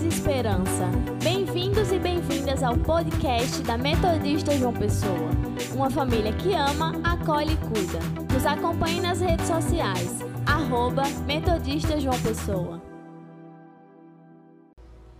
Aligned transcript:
e 0.00 0.08
esperança. 0.08 0.88
Bem-vindos 1.22 1.92
e 1.92 1.98
bem-vindas 1.98 2.62
ao 2.62 2.78
podcast 2.78 3.62
da 3.62 3.76
Metodista 3.76 4.56
João 4.56 4.72
Pessoa. 4.72 5.28
Uma 5.74 5.90
família 5.90 6.32
que 6.32 6.54
ama, 6.54 6.92
acolhe 7.04 7.52
e 7.52 7.56
cuida. 7.58 7.98
Nos 8.32 8.46
acompanhe 8.46 9.02
nas 9.02 9.20
redes 9.20 9.46
sociais. 9.46 10.20
Arroba 10.46 11.02
Metodista 11.26 12.00
João 12.00 12.18
Pessoa. 12.22 12.82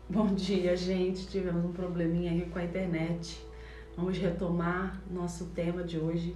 Bom 0.08 0.28
dia, 0.28 0.74
gente. 0.74 1.26
Tivemos 1.26 1.66
um 1.66 1.72
probleminha 1.72 2.32
aqui 2.32 2.50
com 2.50 2.58
a 2.58 2.64
internet. 2.64 3.44
Vamos 3.94 4.16
retomar 4.16 5.02
nosso 5.10 5.50
tema 5.50 5.84
de 5.84 5.98
hoje. 5.98 6.34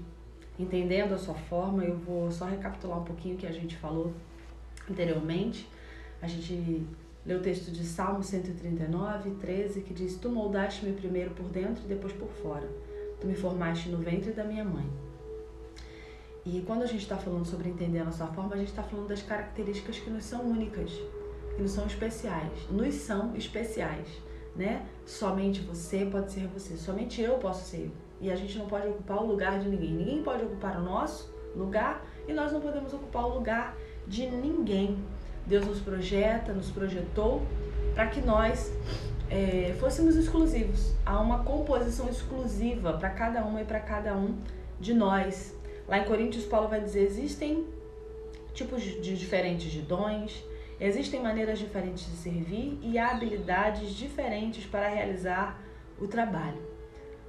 Entendendo 0.59 1.14
a 1.14 1.18
sua 1.18 1.34
forma, 1.34 1.82
eu 1.82 1.96
vou 1.96 2.30
só 2.30 2.45
recapitular 2.45 3.00
um 3.00 3.05
pouquinho 3.05 3.37
o 3.37 3.39
que 3.39 3.46
a 3.46 3.53
gente 3.53 3.79
falou 3.79 4.12
anteriormente. 4.91 5.66
A 6.20 6.27
gente 6.27 6.87
leu 7.27 7.39
o 7.39 7.43
texto 7.43 7.71
de 7.73 7.85
Salmo 7.85 8.23
139, 8.23 9.30
13, 9.41 9.80
que 9.80 9.93
diz: 9.93 10.16
Tu 10.16 10.30
moldaste-me 10.30 10.93
primeiro 10.93 11.30
por 11.30 11.47
dentro 11.47 11.85
e 11.85 11.89
depois 11.89 12.12
por 12.12 12.29
fora. 12.29 12.69
Tu 13.21 13.27
me 13.27 13.35
formaste 13.35 13.89
no 13.89 13.99
ventre 13.99 14.33
da 14.33 14.45
minha 14.45 14.65
mãe. 14.65 14.89
E 16.45 16.62
quando 16.65 16.85
a 16.85 16.87
gente 16.87 17.02
está 17.02 17.16
falando 17.16 17.45
sobre 17.45 17.69
entender 17.69 17.99
a 17.99 18.05
nossa 18.05 18.27
forma, 18.29 18.55
a 18.55 18.59
gente 18.59 18.69
está 18.69 18.83
falando 18.83 19.09
das 19.09 19.23
características 19.23 19.99
que 19.99 20.09
nos 20.09 20.25
são 20.25 20.43
únicas, 20.43 20.93
que 21.57 21.62
nos 21.62 21.73
são 21.73 21.87
especiais. 21.87 22.52
Nos 22.71 22.95
são 22.95 23.35
especiais, 23.35 24.07
né? 24.55 24.87
Somente 25.05 25.61
você 25.63 26.07
pode 26.07 26.30
ser 26.30 26.47
você, 26.47 26.77
somente 26.77 27.21
eu 27.21 27.38
posso 27.38 27.69
ser. 27.69 27.91
E 28.21 28.30
a 28.30 28.37
gente 28.37 28.57
não 28.57 28.66
pode 28.66 28.87
ocupar 28.87 29.23
o 29.23 29.27
lugar 29.27 29.59
de 29.59 29.69
ninguém. 29.69 29.93
Ninguém 29.93 30.23
pode 30.23 30.45
ocupar 30.45 30.79
o 30.79 30.85
nosso 30.85 31.35
lugar 31.57 32.07
e 32.29 32.33
nós 32.33 32.52
não 32.52 32.61
podemos 32.61 32.93
ocupar 32.95 33.24
o 33.24 33.35
lugar 33.35 33.77
de 34.07 34.27
ninguém. 34.30 34.99
Deus 35.46 35.64
nos 35.64 35.80
projeta, 35.80 36.52
nos 36.52 36.70
projetou 36.70 37.42
para 37.95 38.09
que 38.09 38.21
nós 38.21 38.73
é, 39.30 39.74
fôssemos 39.79 40.16
exclusivos. 40.16 40.95
Há 41.04 41.21
uma 41.21 41.43
composição 41.45 42.09
exclusiva 42.09 42.95
para 42.95 43.10
cada 43.10 43.45
uma 43.45 43.62
e 43.62 43.65
para 43.65 43.80
cada 43.80 44.16
um 44.16 44.37
de 44.80 44.93
nós. 44.93 45.54
Lá 45.88 45.98
em 45.98 46.04
Coríntios, 46.04 46.45
Paulo 46.45 46.68
vai 46.68 46.80
dizer: 46.80 47.02
existem 47.02 47.66
tipos 48.52 48.82
de 48.82 49.16
diferentes 49.16 49.71
de 49.71 49.82
dons, 49.82 50.45
existem 50.80 51.23
maneiras 51.23 51.59
diferentes 51.59 52.06
de 52.06 52.16
servir 52.16 52.78
e 52.82 52.99
há 52.99 53.10
habilidades 53.10 53.90
diferentes 53.90 54.65
para 54.66 54.88
realizar 54.88 55.62
o 56.01 56.06
trabalho. 56.06 56.60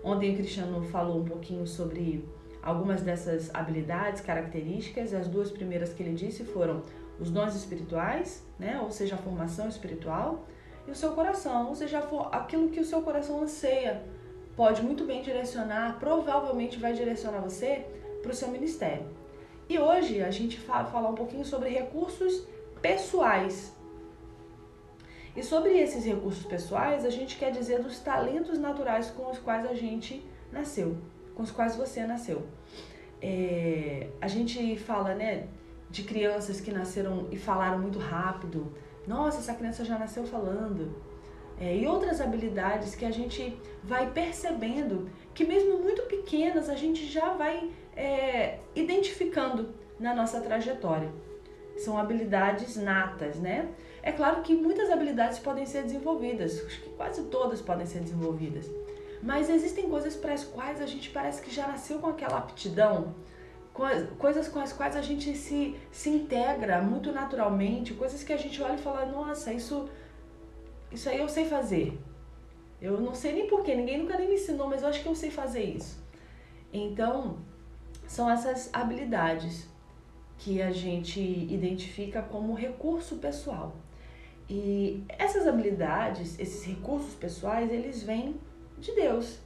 Ontem 0.04 0.34
o 0.34 0.38
Cristiano 0.38 0.82
falou 0.84 1.20
um 1.20 1.26
pouquinho 1.26 1.68
sobre 1.68 2.24
algumas 2.62 3.02
dessas 3.02 3.54
habilidades, 3.54 4.22
características. 4.22 5.14
As 5.14 5.28
duas 5.28 5.52
primeiras 5.52 5.94
que 5.94 6.04
ele 6.04 6.14
disse 6.14 6.44
foram 6.44 6.82
os 7.20 7.30
dons 7.30 7.56
espirituais, 7.56 8.46
né? 8.60 8.80
ou 8.82 8.92
seja, 8.92 9.16
a 9.16 9.18
formação 9.18 9.68
espiritual, 9.68 10.46
e 10.88 10.92
o 10.92 10.96
seu 10.96 11.12
coração, 11.12 11.68
ou 11.68 11.76
seja, 11.76 12.00
aquilo 12.32 12.70
que 12.70 12.80
o 12.80 12.86
seu 12.86 13.02
coração 13.02 13.42
anseia. 13.42 14.04
Pode 14.56 14.82
muito 14.82 15.04
bem 15.04 15.22
direcionar, 15.22 16.00
provavelmente 16.00 16.80
vai 16.80 16.94
direcionar 16.94 17.42
você 17.42 17.86
para 18.22 18.32
o 18.32 18.36
seu 18.36 18.48
ministério. 18.48 19.06
E 19.70 19.78
hoje 19.78 20.22
a 20.22 20.32
gente 20.32 20.58
vai 20.62 20.86
falar 20.86 21.10
um 21.10 21.16
pouquinho 21.16 21.44
sobre 21.44 21.70
recursos 21.70 22.48
pessoais. 22.82 23.76
E 25.36 25.44
sobre 25.44 25.78
esses 25.78 26.04
recursos 26.06 26.46
pessoais, 26.46 27.06
a 27.06 27.10
gente 27.10 27.38
quer 27.38 27.52
dizer 27.52 27.84
dos 27.84 28.00
talentos 28.00 28.58
naturais 28.58 29.12
com 29.12 29.30
os 29.30 29.38
quais 29.38 29.66
a 29.66 29.74
gente 29.74 30.26
nasceu, 30.52 30.98
com 31.36 31.44
os 31.44 31.52
quais 31.52 31.76
você 31.76 32.08
nasceu. 32.08 32.48
É, 33.22 34.08
a 34.20 34.28
gente 34.28 34.78
fala, 34.78 35.14
né, 35.14 35.48
de 35.90 36.04
crianças 36.04 36.60
que 36.60 36.72
nasceram 36.72 37.28
e 37.32 37.38
falaram 37.38 37.80
muito 37.80 38.00
rápido. 38.00 38.72
Nossa, 39.06 39.40
essa 39.40 39.54
criança 39.54 39.86
já 39.86 39.98
nasceu 39.98 40.26
falando. 40.26 40.96
É, 41.60 41.76
e 41.76 41.88
outras 41.88 42.22
habilidades 42.22 42.94
que 42.94 43.06
a 43.06 43.12
gente 43.12 43.58
vai 43.84 44.12
percebendo 44.12 45.10
que, 45.34 45.44
mesmo 45.44 45.80
muito 45.80 46.04
pequenas, 46.04 46.70
a 46.70 46.76
gente 46.76 47.06
já 47.06 47.34
vai 47.34 47.72
é, 47.96 48.60
identificando 48.76 49.74
na 50.00 50.14
nossa 50.14 50.40
trajetória. 50.40 51.10
São 51.78 51.98
habilidades 51.98 52.76
natas, 52.76 53.38
né? 53.38 53.70
É 54.04 54.12
claro 54.12 54.42
que 54.42 54.56
muitas 54.56 54.90
habilidades 54.92 55.40
podem 55.40 55.66
ser 55.66 55.84
desenvolvidas, 55.84 56.64
acho 56.66 56.82
que 56.82 56.90
quase 56.92 57.24
todas 57.24 57.62
podem 57.62 57.86
ser 57.86 58.00
desenvolvidas. 58.00 58.70
Mas 59.22 59.50
existem 59.50 59.90
coisas 59.90 60.16
para 60.16 60.34
as 60.34 60.44
quais 60.44 60.80
a 60.80 60.86
gente 60.86 61.10
parece 61.10 61.42
que 61.42 61.54
já 61.54 61.68
nasceu 61.68 62.00
com 62.00 62.08
aquela 62.08 62.38
aptidão 62.38 63.16
coisas 64.18 64.48
com 64.48 64.60
as 64.60 64.74
quais 64.74 64.96
a 64.96 65.02
gente 65.02 65.36
se, 65.36 65.76
se 65.92 66.10
integra 66.10 66.82
muito 66.82 67.12
naturalmente, 67.12 67.94
coisas 67.94 68.24
que 68.24 68.34
a 68.34 68.38
gente 68.38 68.62
olha 68.62 68.76
e 68.76 68.78
fala, 68.78 69.06
nossa, 69.06 69.54
isso, 69.54 69.88
isso 70.92 71.08
aí 71.10 71.20
eu 71.20 71.30
sei 71.30 71.46
fazer. 71.46 71.98
Eu 72.82 73.00
não 73.00 73.14
sei 73.14 73.34
nem 73.34 73.48
porquê, 73.48 73.76
ninguém 73.76 74.00
nunca 74.00 74.18
nem 74.18 74.28
me 74.28 74.36
ensinou, 74.36 74.68
mas 74.68 74.82
eu 74.82 74.90
acho 74.90 75.02
que 75.02 75.08
eu 75.08 75.16
sei 75.16 75.32
fazer 75.32 75.64
isso. 75.64 76.04
Então, 76.72 77.38
são 78.08 78.30
essas 78.30 78.70
habilidades 78.74 79.68
que 80.38 80.62
a 80.62 80.72
gente 80.72 81.20
identifica 81.20 82.22
como 82.22 82.54
recurso 82.54 83.16
pessoal. 83.18 83.76
E 84.50 85.04
essas 85.10 85.48
habilidades, 85.48 86.40
esses 86.40 86.66
recursos 86.66 87.14
pessoais, 87.16 87.72
eles 87.72 88.04
vêm 88.04 88.36
de 88.78 88.94
Deus. 88.94 89.40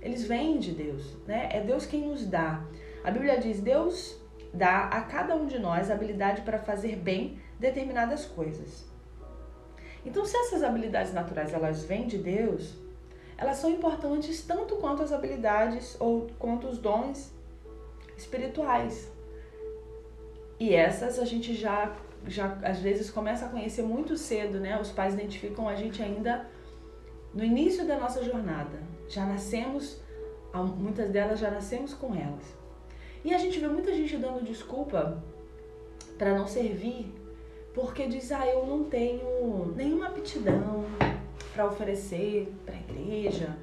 Eles 0.00 0.24
vêm 0.24 0.58
de 0.58 0.72
Deus, 0.72 1.16
né? 1.26 1.48
É 1.52 1.60
Deus 1.60 1.84
quem 1.84 2.08
nos 2.08 2.24
dá. 2.26 2.64
A 3.06 3.10
Bíblia 3.12 3.38
diz: 3.38 3.60
Deus 3.60 4.20
dá 4.52 4.88
a 4.88 5.00
cada 5.02 5.36
um 5.36 5.46
de 5.46 5.60
nós 5.60 5.88
a 5.88 5.94
habilidade 5.94 6.42
para 6.42 6.58
fazer 6.58 6.96
bem 6.96 7.40
determinadas 7.56 8.24
coisas. 8.24 8.84
Então, 10.04 10.24
se 10.24 10.36
essas 10.36 10.64
habilidades 10.64 11.12
naturais 11.12 11.54
elas 11.54 11.84
vêm 11.84 12.08
de 12.08 12.18
Deus, 12.18 12.74
elas 13.38 13.58
são 13.58 13.70
importantes 13.70 14.42
tanto 14.44 14.74
quanto 14.76 15.04
as 15.04 15.12
habilidades 15.12 15.96
ou 16.00 16.26
quanto 16.36 16.66
os 16.66 16.78
dons 16.78 17.32
espirituais. 18.16 19.08
E 20.58 20.74
essas 20.74 21.20
a 21.20 21.24
gente 21.24 21.54
já 21.54 21.94
já 22.26 22.58
às 22.64 22.80
vezes 22.80 23.08
começa 23.08 23.46
a 23.46 23.48
conhecer 23.48 23.82
muito 23.82 24.16
cedo, 24.16 24.58
né? 24.58 24.80
Os 24.80 24.90
pais 24.90 25.14
identificam 25.14 25.68
a 25.68 25.76
gente 25.76 26.02
ainda 26.02 26.44
no 27.32 27.44
início 27.44 27.86
da 27.86 28.00
nossa 28.00 28.24
jornada. 28.24 28.82
Já 29.08 29.24
nascemos, 29.24 30.00
muitas 30.76 31.08
delas 31.08 31.38
já 31.38 31.52
nascemos 31.52 31.94
com 31.94 32.12
elas. 32.12 32.65
E 33.26 33.34
a 33.34 33.38
gente 33.38 33.58
vê 33.58 33.66
muita 33.66 33.92
gente 33.92 34.16
dando 34.18 34.44
desculpa 34.44 35.20
para 36.16 36.38
não 36.38 36.46
servir, 36.46 37.12
porque 37.74 38.06
diz: 38.06 38.30
"Ah, 38.30 38.46
eu 38.46 38.64
não 38.64 38.84
tenho 38.84 39.72
nenhuma 39.74 40.06
aptidão 40.06 40.84
para 41.52 41.66
oferecer 41.66 42.54
para 42.64 42.76
a 42.76 42.78
igreja, 42.78 43.58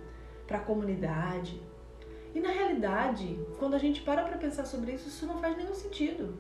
para 0.46 0.58
a 0.58 0.62
comunidade". 0.62 1.62
E 2.36 2.42
na 2.42 2.50
realidade, 2.50 3.40
quando 3.58 3.76
a 3.76 3.78
gente 3.78 4.02
para 4.02 4.24
para 4.24 4.38
pensar 4.38 4.66
sobre 4.66 4.92
isso, 4.92 5.08
isso 5.08 5.26
não 5.26 5.38
faz 5.40 5.56
nenhum 5.56 5.74
sentido. 5.74 6.36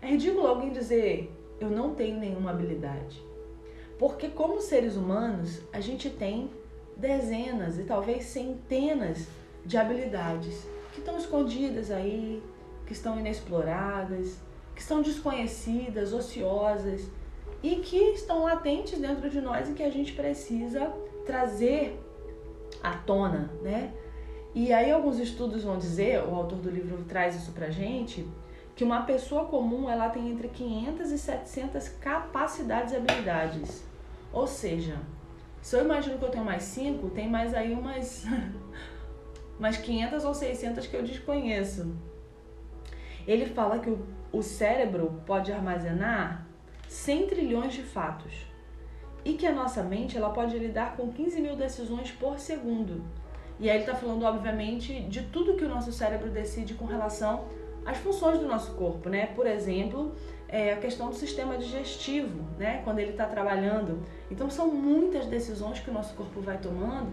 É 0.00 0.06
ridículo 0.06 0.46
alguém 0.46 0.70
dizer: 0.70 1.32
"Eu 1.58 1.70
não 1.70 1.92
tenho 1.96 2.20
nenhuma 2.20 2.52
habilidade". 2.52 3.20
Porque 3.98 4.28
como 4.28 4.60
seres 4.60 4.94
humanos, 4.94 5.60
a 5.72 5.80
gente 5.80 6.08
tem 6.08 6.48
dezenas 6.96 7.80
e 7.80 7.82
talvez 7.82 8.26
centenas 8.26 9.26
de 9.66 9.76
habilidades 9.76 10.72
que 10.94 11.00
estão 11.00 11.18
escondidas 11.18 11.90
aí, 11.90 12.42
que 12.86 12.92
estão 12.92 13.18
inexploradas, 13.18 14.38
que 14.74 14.80
estão 14.80 15.02
desconhecidas, 15.02 16.12
ociosas 16.12 17.10
e 17.62 17.76
que 17.76 17.96
estão 18.12 18.44
latentes 18.44 18.98
dentro 18.98 19.28
de 19.28 19.40
nós 19.40 19.68
e 19.68 19.72
que 19.72 19.82
a 19.82 19.90
gente 19.90 20.12
precisa 20.12 20.92
trazer 21.26 22.00
à 22.82 22.92
tona, 22.92 23.50
né? 23.62 23.92
E 24.54 24.72
aí 24.72 24.90
alguns 24.90 25.18
estudos 25.18 25.64
vão 25.64 25.76
dizer, 25.76 26.22
o 26.22 26.34
autor 26.34 26.58
do 26.58 26.70
livro 26.70 27.04
traz 27.08 27.34
isso 27.34 27.50
pra 27.50 27.70
gente, 27.70 28.26
que 28.76 28.84
uma 28.84 29.02
pessoa 29.02 29.46
comum 29.46 29.90
ela 29.90 30.08
tem 30.10 30.30
entre 30.30 30.48
500 30.48 31.10
e 31.10 31.18
700 31.18 31.88
capacidades 31.88 32.92
e 32.92 32.96
habilidades. 32.96 33.82
Ou 34.32 34.46
seja, 34.46 34.96
se 35.60 35.76
eu 35.76 35.84
imagino 35.84 36.18
que 36.18 36.24
eu 36.24 36.30
tenho 36.30 36.44
mais 36.44 36.62
5, 36.64 37.10
tem 37.10 37.28
mais 37.28 37.52
aí 37.52 37.72
umas 37.72 38.24
mas 39.58 39.76
500 39.76 40.24
ou 40.24 40.34
600 40.34 40.86
que 40.86 40.96
eu 40.96 41.02
desconheço. 41.02 41.94
Ele 43.26 43.46
fala 43.46 43.78
que 43.78 43.90
o, 43.90 44.06
o 44.32 44.42
cérebro 44.42 45.22
pode 45.26 45.52
armazenar 45.52 46.46
100 46.88 47.26
trilhões 47.26 47.72
de 47.72 47.82
fatos 47.82 48.46
e 49.24 49.34
que 49.34 49.46
a 49.46 49.52
nossa 49.52 49.82
mente 49.82 50.16
ela 50.16 50.30
pode 50.30 50.58
lidar 50.58 50.96
com 50.96 51.10
15 51.10 51.40
mil 51.40 51.56
decisões 51.56 52.10
por 52.12 52.38
segundo. 52.38 53.02
E 53.58 53.70
aí 53.70 53.76
ele 53.76 53.84
está 53.84 53.94
falando, 53.94 54.24
obviamente, 54.24 55.00
de 55.04 55.22
tudo 55.22 55.54
que 55.54 55.64
o 55.64 55.68
nosso 55.68 55.92
cérebro 55.92 56.28
decide 56.28 56.74
com 56.74 56.84
relação 56.84 57.46
às 57.86 57.96
funções 57.98 58.38
do 58.38 58.46
nosso 58.46 58.72
corpo, 58.72 59.08
né? 59.08 59.26
Por 59.26 59.46
exemplo, 59.46 60.14
é 60.48 60.72
a 60.72 60.76
questão 60.76 61.08
do 61.08 61.14
sistema 61.14 61.56
digestivo, 61.56 62.44
né? 62.58 62.82
Quando 62.84 62.98
ele 62.98 63.12
está 63.12 63.26
trabalhando. 63.26 64.02
Então 64.30 64.50
são 64.50 64.68
muitas 64.68 65.26
decisões 65.26 65.80
que 65.80 65.88
o 65.88 65.92
nosso 65.92 66.14
corpo 66.14 66.40
vai 66.40 66.58
tomando 66.58 67.12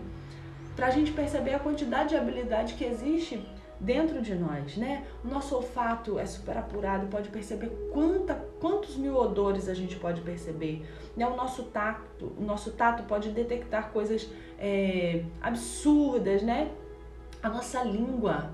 para 0.81 0.87
a 0.87 0.91
gente 0.91 1.11
perceber 1.11 1.53
a 1.53 1.59
quantidade 1.59 2.09
de 2.09 2.15
habilidade 2.15 2.73
que 2.73 2.83
existe 2.83 3.47
dentro 3.79 4.19
de 4.19 4.33
nós, 4.33 4.77
né? 4.77 5.05
O 5.23 5.27
nosso 5.27 5.55
olfato 5.55 6.17
é 6.17 6.25
super 6.25 6.57
apurado, 6.57 7.05
pode 7.05 7.29
perceber 7.29 7.69
quanta, 7.93 8.33
quantos 8.59 8.97
mil 8.97 9.15
odores 9.15 9.69
a 9.69 9.75
gente 9.75 9.95
pode 9.97 10.21
perceber. 10.21 10.83
Né? 11.15 11.27
O 11.27 11.35
nosso 11.35 11.65
tato, 11.65 12.33
o 12.35 12.41
nosso 12.43 12.71
tato 12.71 13.03
pode 13.03 13.29
detectar 13.29 13.91
coisas 13.91 14.27
é, 14.57 15.23
absurdas, 15.39 16.41
né? 16.41 16.71
A 17.43 17.49
nossa 17.49 17.83
língua, 17.83 18.49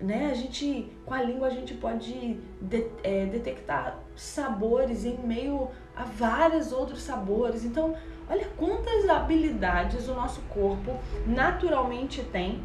né? 0.00 0.30
A 0.32 0.34
gente, 0.34 0.90
com 1.06 1.14
a 1.14 1.22
língua 1.22 1.46
a 1.46 1.50
gente 1.50 1.74
pode 1.74 2.40
de, 2.60 2.86
é, 3.04 3.26
detectar 3.26 4.00
sabores 4.16 5.04
em 5.04 5.16
meio 5.18 5.68
a 5.94 6.02
vários 6.02 6.72
outros 6.72 7.02
sabores. 7.02 7.64
Então, 7.64 7.94
olha 8.28 8.48
quantas 8.56 9.08
habilidades 9.08 10.08
o 10.08 10.14
nosso 10.14 10.40
corpo 10.42 10.96
naturalmente 11.26 12.22
tem 12.24 12.62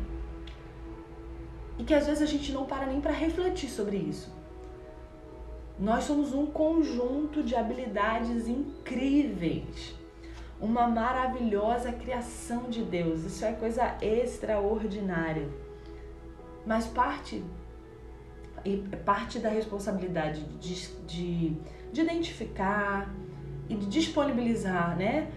e 1.78 1.84
que 1.84 1.94
às 1.94 2.08
vezes 2.08 2.22
a 2.22 2.26
gente 2.26 2.52
não 2.52 2.66
para 2.66 2.86
nem 2.86 3.00
para 3.00 3.12
refletir 3.12 3.70
sobre 3.70 3.98
isso. 3.98 4.36
Nós 5.80 6.06
somos 6.06 6.34
um 6.34 6.48
conjunto 6.48 7.44
de 7.44 7.56
habilidades 7.56 8.48
incríveis, 8.48 9.94
uma 10.60 10.88
maravilhosa 10.88 11.92
criação 11.92 12.64
de 12.68 12.82
Deus. 12.82 13.24
Isso 13.24 13.46
é 13.46 13.54
coisa 13.54 13.96
extraordinária. 14.02 15.48
Mas 16.66 16.88
parte 16.88 17.44
parte 19.06 19.40
da 19.40 19.50
responsabilidade 19.50 20.44
de, 20.60 20.88
de, 21.06 21.56
de 21.94 22.02
identificar 22.02 23.10
e 23.70 23.76
de 23.76 23.86
disponibilizar 23.86 24.98
né, 24.98 25.32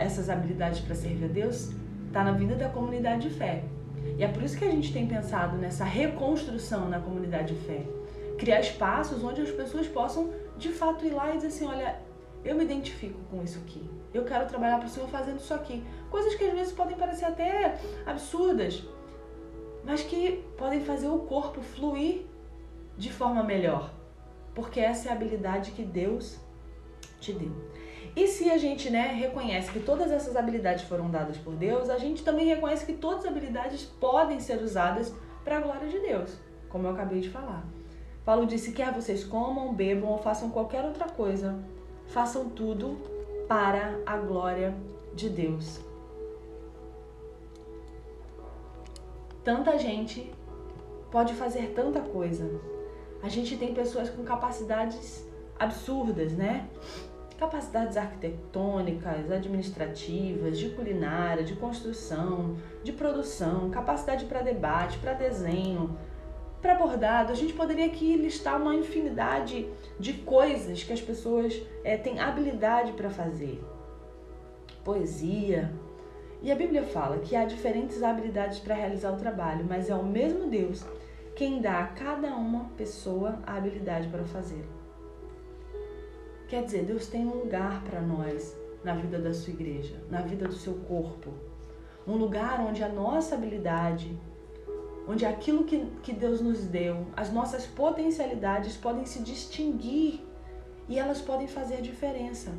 essas 0.00 0.30
habilidades 0.30 0.80
para 0.80 0.94
servir 0.94 1.26
a 1.26 1.28
Deus 1.28 1.70
está 2.06 2.24
na 2.24 2.32
vida 2.32 2.54
da 2.54 2.68
comunidade 2.68 3.28
de 3.28 3.34
fé. 3.34 3.64
E 4.16 4.24
é 4.24 4.28
por 4.28 4.42
isso 4.42 4.56
que 4.56 4.64
a 4.64 4.70
gente 4.70 4.92
tem 4.92 5.06
pensado 5.06 5.56
nessa 5.56 5.84
reconstrução 5.84 6.88
na 6.88 6.98
comunidade 7.00 7.54
de 7.54 7.60
fé. 7.66 7.84
Criar 8.38 8.60
espaços 8.60 9.22
onde 9.22 9.42
as 9.42 9.50
pessoas 9.50 9.86
possam 9.86 10.32
de 10.56 10.70
fato 10.70 11.04
ir 11.04 11.10
lá 11.10 11.30
e 11.30 11.36
dizer 11.36 11.48
assim: 11.48 11.66
olha, 11.66 11.98
eu 12.44 12.56
me 12.56 12.64
identifico 12.64 13.18
com 13.30 13.42
isso 13.42 13.58
aqui. 13.58 13.88
Eu 14.14 14.24
quero 14.24 14.46
trabalhar 14.46 14.78
para 14.78 14.86
o 14.86 14.90
Senhor 14.90 15.08
fazendo 15.08 15.38
isso 15.38 15.52
aqui. 15.52 15.84
Coisas 16.10 16.34
que 16.34 16.44
às 16.44 16.52
vezes 16.52 16.72
podem 16.72 16.96
parecer 16.96 17.26
até 17.26 17.78
absurdas, 18.06 18.82
mas 19.84 20.02
que 20.02 20.44
podem 20.56 20.80
fazer 20.80 21.08
o 21.08 21.18
corpo 21.20 21.60
fluir 21.60 22.22
de 22.96 23.12
forma 23.12 23.42
melhor. 23.42 23.92
Porque 24.54 24.80
essa 24.80 25.08
é 25.08 25.12
a 25.12 25.14
habilidade 25.14 25.72
que 25.72 25.82
Deus 25.82 26.38
te 27.20 27.32
deu. 27.32 27.52
E 28.16 28.26
se 28.26 28.50
a 28.50 28.58
gente 28.58 28.90
né, 28.90 29.08
reconhece 29.08 29.70
que 29.70 29.80
todas 29.80 30.10
essas 30.10 30.36
habilidades 30.36 30.84
foram 30.84 31.10
dadas 31.10 31.36
por 31.36 31.54
Deus, 31.54 31.88
a 31.88 31.98
gente 31.98 32.22
também 32.24 32.46
reconhece 32.46 32.84
que 32.84 32.94
todas 32.94 33.24
as 33.24 33.30
habilidades 33.30 33.84
podem 33.84 34.40
ser 34.40 34.62
usadas 34.62 35.12
para 35.44 35.58
a 35.58 35.60
glória 35.60 35.88
de 35.88 35.98
Deus, 35.98 36.36
como 36.68 36.86
eu 36.86 36.92
acabei 36.92 37.20
de 37.20 37.30
falar. 37.30 37.64
Paulo 38.24 38.46
disse: 38.46 38.72
quer 38.72 38.92
vocês 38.92 39.24
comam, 39.24 39.72
bebam 39.72 40.10
ou 40.10 40.18
façam 40.18 40.50
qualquer 40.50 40.84
outra 40.84 41.08
coisa, 41.08 41.58
façam 42.08 42.50
tudo 42.50 42.98
para 43.48 43.98
a 44.04 44.18
glória 44.18 44.74
de 45.14 45.28
Deus. 45.30 45.80
Tanta 49.42 49.78
gente 49.78 50.30
pode 51.10 51.32
fazer 51.34 51.72
tanta 51.74 52.00
coisa. 52.00 52.60
A 53.22 53.28
gente 53.28 53.56
tem 53.56 53.72
pessoas 53.72 54.10
com 54.10 54.22
capacidades 54.22 55.26
absurdas, 55.58 56.32
né? 56.32 56.68
Capacidades 57.38 57.96
arquitetônicas, 57.96 59.30
administrativas, 59.30 60.58
de 60.58 60.70
culinária, 60.70 61.44
de 61.44 61.54
construção, 61.54 62.56
de 62.82 62.92
produção, 62.92 63.70
capacidade 63.70 64.24
para 64.24 64.42
debate, 64.42 64.98
para 64.98 65.12
desenho, 65.12 65.96
para 66.60 66.74
bordado. 66.74 67.32
A 67.32 67.36
gente 67.36 67.52
poderia 67.52 67.86
aqui 67.86 68.16
listar 68.16 68.60
uma 68.60 68.74
infinidade 68.74 69.68
de 70.00 70.14
coisas 70.14 70.82
que 70.82 70.92
as 70.92 71.00
pessoas 71.00 71.62
é, 71.84 71.96
têm 71.96 72.18
habilidade 72.18 72.92
para 72.92 73.08
fazer. 73.08 73.62
Poesia. 74.84 75.72
E 76.42 76.50
a 76.50 76.56
Bíblia 76.56 76.84
fala 76.84 77.18
que 77.18 77.36
há 77.36 77.44
diferentes 77.44 78.02
habilidades 78.02 78.58
para 78.58 78.74
realizar 78.74 79.12
o 79.12 79.16
trabalho, 79.16 79.64
mas 79.68 79.88
é 79.88 79.94
o 79.94 80.04
mesmo 80.04 80.48
Deus 80.48 80.84
quem 81.36 81.60
dá 81.60 81.80
a 81.80 81.86
cada 81.86 82.34
uma 82.34 82.64
pessoa 82.76 83.38
a 83.46 83.56
habilidade 83.56 84.08
para 84.08 84.24
fazer. 84.24 84.77
Quer 86.48 86.64
dizer, 86.64 86.84
Deus 86.84 87.06
tem 87.06 87.26
um 87.26 87.40
lugar 87.40 87.84
para 87.84 88.00
nós 88.00 88.56
na 88.82 88.94
vida 88.94 89.18
da 89.18 89.34
sua 89.34 89.52
igreja, 89.52 90.02
na 90.10 90.22
vida 90.22 90.48
do 90.48 90.54
seu 90.54 90.74
corpo. 90.88 91.30
Um 92.06 92.16
lugar 92.16 92.58
onde 92.60 92.82
a 92.82 92.88
nossa 92.88 93.34
habilidade, 93.34 94.18
onde 95.06 95.26
aquilo 95.26 95.64
que, 95.64 95.84
que 96.02 96.12
Deus 96.12 96.40
nos 96.40 96.64
deu, 96.64 97.06
as 97.14 97.30
nossas 97.30 97.66
potencialidades 97.66 98.78
podem 98.78 99.04
se 99.04 99.22
distinguir 99.22 100.26
e 100.88 100.98
elas 100.98 101.20
podem 101.20 101.46
fazer 101.46 101.82
diferença. 101.82 102.50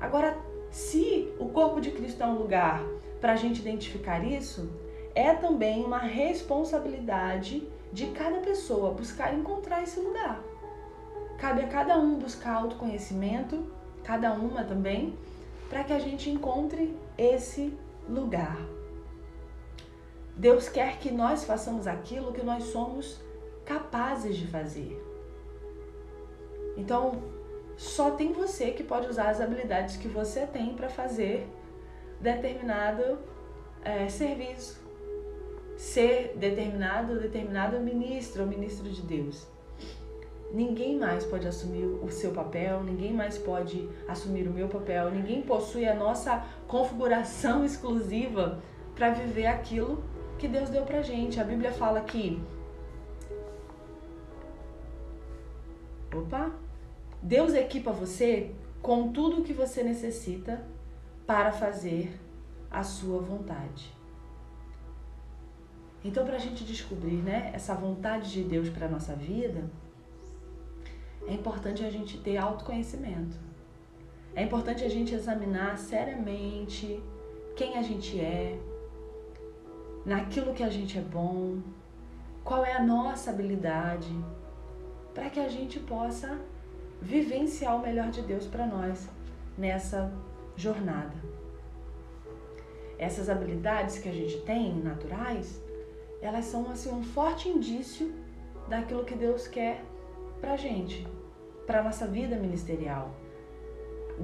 Agora, 0.00 0.36
se 0.68 1.32
o 1.38 1.50
corpo 1.50 1.80
de 1.80 1.92
Cristo 1.92 2.20
é 2.20 2.26
um 2.26 2.38
lugar 2.38 2.84
para 3.20 3.34
a 3.34 3.36
gente 3.36 3.60
identificar 3.60 4.24
isso, 4.24 4.72
é 5.14 5.32
também 5.34 5.84
uma 5.84 5.98
responsabilidade 5.98 7.68
de 7.92 8.06
cada 8.08 8.38
pessoa 8.38 8.90
buscar 8.90 9.34
encontrar 9.34 9.84
esse 9.84 10.00
lugar. 10.00 10.42
Cabe 11.38 11.62
a 11.62 11.68
cada 11.68 11.96
um 11.96 12.18
buscar 12.18 12.54
autoconhecimento, 12.54 13.64
cada 14.02 14.32
uma 14.32 14.64
também, 14.64 15.16
para 15.70 15.84
que 15.84 15.92
a 15.92 15.98
gente 15.98 16.28
encontre 16.28 16.96
esse 17.16 17.72
lugar. 18.08 18.58
Deus 20.36 20.68
quer 20.68 20.98
que 20.98 21.10
nós 21.10 21.44
façamos 21.44 21.86
aquilo 21.86 22.32
que 22.32 22.42
nós 22.42 22.64
somos 22.64 23.20
capazes 23.64 24.36
de 24.36 24.46
fazer. 24.46 25.00
Então, 26.76 27.22
só 27.76 28.10
tem 28.12 28.32
você 28.32 28.72
que 28.72 28.82
pode 28.82 29.08
usar 29.08 29.30
as 29.30 29.40
habilidades 29.40 29.96
que 29.96 30.08
você 30.08 30.46
tem 30.46 30.74
para 30.74 30.88
fazer 30.88 31.48
determinado 32.20 33.18
é, 33.84 34.08
serviço, 34.08 34.80
ser 35.76 36.36
determinado, 36.36 37.20
determinado 37.20 37.78
ministro 37.78 38.42
ou 38.42 38.48
ministro 38.48 38.88
de 38.88 39.02
Deus. 39.02 39.46
Ninguém 40.52 40.98
mais 40.98 41.24
pode 41.24 41.46
assumir 41.46 41.84
o 41.84 42.10
seu 42.10 42.32
papel, 42.32 42.82
ninguém 42.82 43.12
mais 43.12 43.36
pode 43.36 43.88
assumir 44.08 44.48
o 44.48 44.52
meu 44.52 44.68
papel, 44.68 45.10
ninguém 45.10 45.42
possui 45.42 45.86
a 45.86 45.94
nossa 45.94 46.42
configuração 46.66 47.64
exclusiva 47.66 48.62
para 48.94 49.10
viver 49.10 49.46
aquilo 49.46 50.02
que 50.38 50.48
Deus 50.48 50.70
deu 50.70 50.84
pra 50.84 51.02
gente. 51.02 51.38
A 51.38 51.44
Bíblia 51.44 51.72
fala 51.72 52.00
que 52.00 52.42
Opa! 56.14 56.50
Deus 57.22 57.52
equipa 57.52 57.92
você 57.92 58.54
com 58.80 59.12
tudo 59.12 59.40
o 59.40 59.44
que 59.44 59.52
você 59.52 59.82
necessita 59.82 60.64
para 61.26 61.52
fazer 61.52 62.18
a 62.70 62.82
sua 62.82 63.20
vontade. 63.20 63.92
Então, 66.04 66.24
para 66.24 66.36
a 66.36 66.38
gente 66.38 66.64
descobrir 66.64 67.16
né, 67.16 67.50
essa 67.52 67.74
vontade 67.74 68.30
de 68.30 68.44
Deus 68.44 68.68
para 68.70 68.86
a 68.86 68.88
nossa 68.88 69.14
vida, 69.14 69.68
é 71.28 71.34
importante 71.34 71.84
a 71.84 71.90
gente 71.90 72.16
ter 72.18 72.38
autoconhecimento. 72.38 73.36
É 74.34 74.42
importante 74.42 74.82
a 74.82 74.88
gente 74.88 75.14
examinar 75.14 75.76
seriamente 75.76 77.02
quem 77.54 77.76
a 77.76 77.82
gente 77.82 78.18
é, 78.18 78.58
naquilo 80.06 80.54
que 80.54 80.62
a 80.62 80.70
gente 80.70 80.96
é 80.96 81.02
bom, 81.02 81.58
qual 82.42 82.64
é 82.64 82.72
a 82.72 82.82
nossa 82.82 83.30
habilidade, 83.30 84.08
para 85.14 85.28
que 85.28 85.38
a 85.38 85.48
gente 85.48 85.78
possa 85.80 86.38
vivenciar 87.02 87.76
o 87.76 87.82
melhor 87.82 88.10
de 88.10 88.22
Deus 88.22 88.46
para 88.46 88.66
nós 88.66 89.06
nessa 89.56 90.10
jornada. 90.56 91.14
Essas 92.98 93.28
habilidades 93.28 93.98
que 93.98 94.08
a 94.08 94.12
gente 94.12 94.38
tem 94.40 94.74
naturais, 94.76 95.62
elas 96.22 96.46
são 96.46 96.70
assim 96.70 96.90
um 96.90 97.02
forte 97.02 97.50
indício 97.50 98.14
daquilo 98.66 99.04
que 99.04 99.14
Deus 99.14 99.46
quer 99.46 99.84
pra 100.40 100.56
gente 100.56 101.06
para 101.68 101.80
a 101.80 101.82
nossa 101.82 102.06
vida 102.06 102.34
ministerial, 102.36 103.14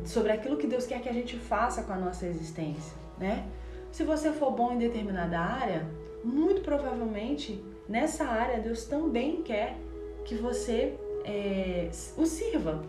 sobre 0.07 0.33
aquilo 0.33 0.57
que 0.57 0.67
Deus 0.67 0.87
quer 0.87 1.03
que 1.03 1.11
a 1.11 1.13
gente 1.13 1.37
faça 1.37 1.83
com 1.83 1.93
a 1.93 1.97
nossa 1.97 2.27
existência, 2.27 2.97
né? 3.19 3.47
Se 3.93 4.03
você 4.03 4.33
for 4.33 4.51
bom 4.51 4.73
em 4.73 4.79
determinada 4.79 5.39
área, 5.39 5.87
muito 6.25 6.63
provavelmente 6.63 7.63
nessa 7.87 8.25
área 8.25 8.61
Deus 8.61 8.87
também 8.87 9.43
quer 9.43 9.77
que 10.25 10.35
você 10.37 10.99
é, 11.23 11.91
o 12.17 12.25
sirva. 12.25 12.83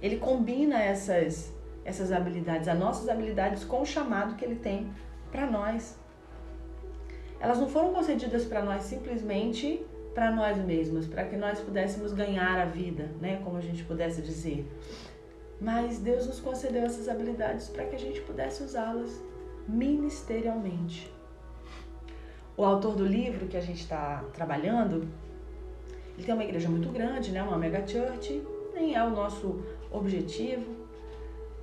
Ele 0.00 0.16
combina 0.16 0.80
essas 0.80 1.52
essas 1.84 2.12
habilidades, 2.12 2.68
as 2.68 2.78
nossas 2.78 3.08
habilidades 3.08 3.64
com 3.64 3.82
o 3.82 3.86
chamado 3.86 4.36
que 4.36 4.44
ele 4.44 4.54
tem 4.54 4.88
para 5.32 5.46
nós. 5.50 5.98
Elas 7.40 7.58
não 7.58 7.68
foram 7.68 7.92
concedidas 7.92 8.44
para 8.44 8.62
nós 8.62 8.82
simplesmente 8.82 9.84
para 10.14 10.30
nós 10.30 10.58
mesmos, 10.58 11.06
para 11.06 11.24
que 11.24 11.36
nós 11.36 11.60
pudéssemos 11.60 12.12
ganhar 12.12 12.60
a 12.60 12.64
vida, 12.64 13.10
né, 13.20 13.40
como 13.44 13.56
a 13.56 13.60
gente 13.60 13.84
pudesse 13.84 14.20
dizer. 14.22 14.66
Mas 15.60 15.98
Deus 15.98 16.26
nos 16.26 16.40
concedeu 16.40 16.82
essas 16.82 17.08
habilidades 17.08 17.68
para 17.68 17.84
que 17.84 17.94
a 17.94 17.98
gente 17.98 18.20
pudesse 18.22 18.62
usá-las 18.62 19.22
ministerialmente. 19.68 21.12
O 22.56 22.64
autor 22.64 22.94
do 22.96 23.04
livro 23.04 23.46
que 23.46 23.56
a 23.56 23.60
gente 23.60 23.80
está 23.80 24.24
trabalhando, 24.32 25.08
ele 26.16 26.26
tem 26.26 26.34
uma 26.34 26.44
igreja 26.44 26.68
muito 26.68 26.88
grande, 26.88 27.30
né, 27.30 27.42
uma 27.42 27.56
mega 27.56 27.86
church, 27.86 28.42
nem 28.74 28.94
é 28.94 29.04
o 29.04 29.10
nosso 29.10 29.62
objetivo. 29.90 30.80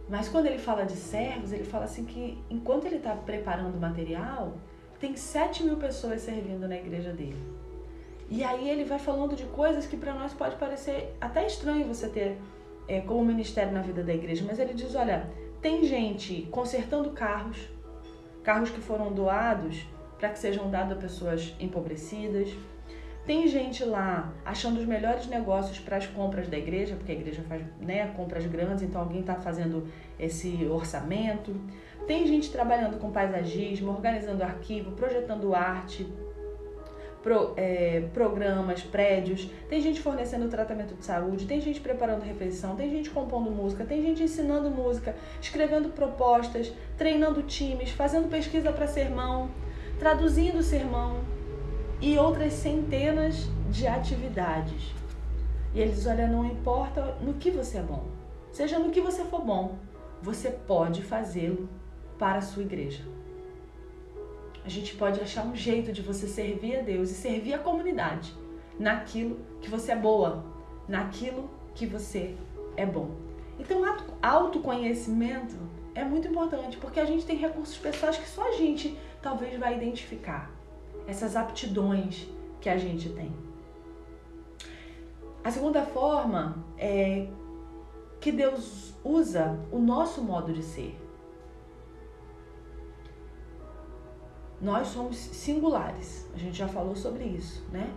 Mas 0.07 0.29
quando 0.29 0.45
ele 0.45 0.57
fala 0.57 0.85
de 0.85 0.95
servos, 0.95 1.51
ele 1.51 1.65
fala 1.65 1.83
assim 1.85 2.05
que 2.05 2.37
enquanto 2.49 2.85
ele 2.85 2.95
está 2.95 3.13
preparando 3.13 3.75
o 3.75 3.79
material, 3.79 4.53
tem 4.99 5.15
7 5.15 5.63
mil 5.63 5.77
pessoas 5.77 6.21
servindo 6.21 6.67
na 6.67 6.77
igreja 6.77 7.11
dele. 7.11 7.56
E 8.29 8.43
aí 8.43 8.69
ele 8.69 8.83
vai 8.83 8.99
falando 8.99 9.35
de 9.35 9.45
coisas 9.45 9.85
que 9.85 9.95
para 9.95 10.13
nós 10.13 10.33
pode 10.33 10.55
parecer 10.57 11.15
até 11.19 11.45
estranho 11.47 11.87
você 11.87 12.09
ter 12.09 12.37
é, 12.87 13.01
como 13.01 13.23
ministério 13.23 13.71
na 13.71 13.81
vida 13.81 14.03
da 14.03 14.13
igreja, 14.13 14.43
mas 14.45 14.59
ele 14.59 14.73
diz: 14.73 14.95
olha, 14.95 15.29
tem 15.61 15.83
gente 15.85 16.47
consertando 16.51 17.11
carros, 17.11 17.57
carros 18.43 18.69
que 18.69 18.79
foram 18.79 19.13
doados 19.13 19.85
para 20.17 20.29
que 20.29 20.39
sejam 20.39 20.69
dados 20.69 20.93
a 20.93 20.95
pessoas 20.95 21.55
empobrecidas. 21.59 22.49
Tem 23.25 23.45
gente 23.45 23.83
lá 23.83 24.33
achando 24.45 24.79
os 24.79 24.85
melhores 24.85 25.27
negócios 25.27 25.79
para 25.79 25.97
as 25.97 26.07
compras 26.07 26.47
da 26.47 26.57
igreja, 26.57 26.95
porque 26.95 27.11
a 27.11 27.15
igreja 27.15 27.43
faz 27.43 27.61
né, 27.79 28.07
compras 28.15 28.45
grandes, 28.45 28.83
então 28.83 29.01
alguém 29.01 29.19
está 29.19 29.35
fazendo 29.35 29.85
esse 30.17 30.65
orçamento. 30.65 31.53
Tem 32.07 32.25
gente 32.25 32.49
trabalhando 32.49 32.97
com 32.97 33.11
paisagismo, 33.11 33.91
organizando 33.91 34.43
arquivo, 34.43 34.91
projetando 34.91 35.53
arte, 35.53 36.07
pro, 37.27 37.51
é, 37.57 38.07
programas, 38.13 38.83
prédios, 38.83 39.49
tem 39.67 39.81
gente 39.81 39.99
fornecendo 39.99 40.47
tratamento 40.47 40.95
de 40.95 41.03
saúde, 41.03 41.45
tem 41.45 41.59
gente 41.59 41.81
preparando 41.81 42.23
refeição, 42.23 42.73
tem 42.73 42.89
gente 42.89 43.09
compondo 43.09 43.51
música, 43.51 43.83
tem 43.83 44.01
gente 44.01 44.23
ensinando 44.23 44.69
música, 44.69 45.13
escrevendo 45.41 45.89
propostas, 45.89 46.71
treinando 46.97 47.41
times, 47.43 47.91
fazendo 47.91 48.29
pesquisa 48.29 48.71
para 48.71 48.87
sermão, 48.87 49.49
traduzindo 49.99 50.63
sermão 50.63 51.19
e 51.99 52.17
outras 52.17 52.53
centenas 52.53 53.49
de 53.69 53.85
atividades. 53.85 54.95
E 55.75 55.81
eles 55.81 56.07
olha, 56.07 56.27
não 56.27 56.45
importa 56.45 57.17
no 57.19 57.33
que 57.33 57.51
você 57.51 57.79
é 57.79 57.81
bom, 57.81 58.05
seja 58.53 58.79
no 58.79 58.89
que 58.89 59.01
você 59.01 59.25
for 59.25 59.43
bom, 59.43 59.75
você 60.21 60.49
pode 60.49 61.03
fazê-lo 61.03 61.67
para 62.17 62.37
a 62.37 62.41
sua 62.41 62.63
igreja 62.63 63.16
a 64.67 64.69
gente 64.69 64.97
pode 64.97 65.21
achar 65.21 65.45
um 65.45 65.55
jeito 65.55 65.93
de 65.93 66.01
você 66.01 66.27
servir 66.27 66.79
a 66.79 66.81
Deus 66.81 67.09
e 67.09 67.13
servir 67.13 67.53
a 67.53 67.57
comunidade 67.57 68.35
naquilo 68.77 69.39
que 69.61 69.69
você 69.69 69.93
é 69.93 69.95
boa, 69.95 70.43
naquilo 70.89 71.49
que 71.73 71.85
você 71.85 72.35
é 72.75 72.85
bom. 72.85 73.11
Então, 73.57 73.81
autoconhecimento 74.21 75.55
é 75.95 76.03
muito 76.03 76.27
importante 76.27 76.75
porque 76.75 76.99
a 76.99 77.05
gente 77.05 77.25
tem 77.25 77.37
recursos 77.37 77.77
pessoais 77.77 78.17
que 78.17 78.27
só 78.27 78.45
a 78.45 78.51
gente 78.57 78.99
talvez 79.21 79.57
vai 79.57 79.77
identificar 79.77 80.51
essas 81.07 81.37
aptidões 81.37 82.27
que 82.59 82.67
a 82.67 82.77
gente 82.77 83.07
tem. 83.11 83.31
A 85.45 85.49
segunda 85.49 85.81
forma 85.81 86.61
é 86.77 87.29
que 88.19 88.33
Deus 88.33 88.93
usa 89.01 89.57
o 89.71 89.79
nosso 89.79 90.21
modo 90.21 90.51
de 90.51 90.61
ser. 90.61 91.06
Nós 94.61 94.87
somos 94.87 95.17
singulares. 95.17 96.27
A 96.33 96.37
gente 96.37 96.57
já 96.57 96.67
falou 96.67 96.95
sobre 96.95 97.23
isso, 97.23 97.63
né? 97.71 97.91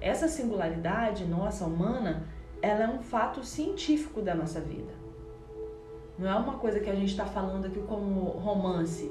Essa 0.00 0.28
singularidade 0.28 1.24
nossa 1.24 1.64
humana, 1.64 2.26
ela 2.60 2.84
é 2.84 2.88
um 2.88 3.00
fato 3.00 3.44
científico 3.44 4.20
da 4.20 4.34
nossa 4.34 4.60
vida. 4.60 4.92
Não 6.18 6.28
é 6.28 6.34
uma 6.34 6.58
coisa 6.58 6.80
que 6.80 6.90
a 6.90 6.94
gente 6.94 7.10
está 7.10 7.24
falando 7.24 7.66
aqui 7.66 7.80
como 7.80 8.20
romance, 8.20 9.10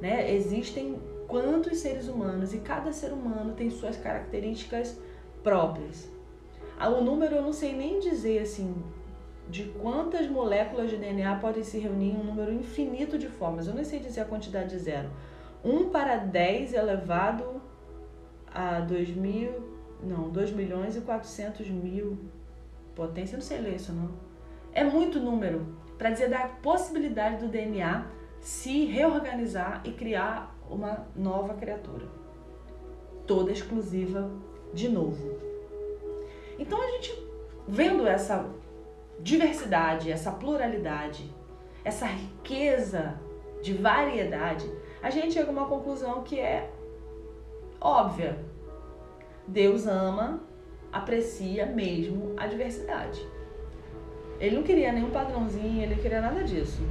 né? 0.00 0.34
Existem 0.34 1.00
quantos 1.28 1.78
seres 1.78 2.08
humanos 2.08 2.52
e 2.52 2.58
cada 2.58 2.92
ser 2.92 3.12
humano 3.12 3.52
tem 3.54 3.70
suas 3.70 3.96
características 3.96 4.98
próprias. 5.42 6.10
Ah, 6.78 6.88
o 6.88 7.04
número 7.04 7.36
eu 7.36 7.42
não 7.42 7.52
sei 7.52 7.74
nem 7.76 8.00
dizer 8.00 8.40
assim 8.40 8.74
de 9.48 9.64
quantas 9.64 10.28
moléculas 10.28 10.90
de 10.90 10.96
DNA 10.96 11.36
podem 11.36 11.62
se 11.62 11.78
reunir 11.78 12.12
em 12.12 12.16
um 12.16 12.24
número 12.24 12.52
infinito 12.52 13.18
de 13.18 13.28
formas. 13.28 13.66
Eu 13.66 13.74
não 13.74 13.84
sei 13.84 13.98
dizer 13.98 14.20
a 14.20 14.24
quantidade 14.24 14.70
de 14.70 14.78
zero 14.78 15.10
1 15.64 15.90
para 15.90 16.16
10 16.16 16.74
elevado 16.74 17.60
a 18.52 18.80
2 18.80 19.10
mil, 19.10 19.78
não, 20.02 20.30
2 20.30 20.52
milhões 20.52 20.96
e 20.96 21.00
400 21.00 21.68
mil 21.68 22.18
potência, 22.94 23.36
não 23.36 23.44
sei 23.44 23.58
ler 23.58 23.76
isso 23.76 23.92
não. 23.92 24.10
É 24.72 24.84
muito 24.84 25.20
número 25.20 25.66
para 25.98 26.10
dizer 26.10 26.30
da 26.30 26.48
possibilidade 26.48 27.44
do 27.44 27.48
DNA 27.48 28.06
se 28.40 28.86
reorganizar 28.86 29.82
e 29.84 29.92
criar 29.92 30.56
uma 30.68 31.06
nova 31.14 31.54
criatura, 31.54 32.06
toda 33.26 33.52
exclusiva 33.52 34.30
de 34.72 34.88
novo. 34.88 35.38
Então 36.58 36.80
a 36.80 36.90
gente 36.92 37.12
vendo 37.66 38.06
essa 38.06 38.48
diversidade, 39.18 40.10
essa 40.10 40.32
pluralidade, 40.32 41.30
essa 41.84 42.06
riqueza 42.06 43.18
de 43.62 43.74
variedade, 43.74 44.70
a 45.02 45.10
gente 45.10 45.34
chega 45.34 45.48
a 45.48 45.52
uma 45.52 45.66
conclusão 45.66 46.22
que 46.22 46.38
é 46.38 46.70
óbvia. 47.80 48.38
Deus 49.46 49.86
ama, 49.86 50.40
aprecia 50.92 51.66
mesmo 51.66 52.34
a 52.36 52.46
diversidade. 52.46 53.26
Ele 54.38 54.56
não 54.56 54.62
queria 54.62 54.92
nenhum 54.92 55.10
padrãozinho, 55.10 55.82
ele 55.82 55.94
não 55.94 56.02
queria 56.02 56.20
nada 56.20 56.44
disso. 56.44 56.82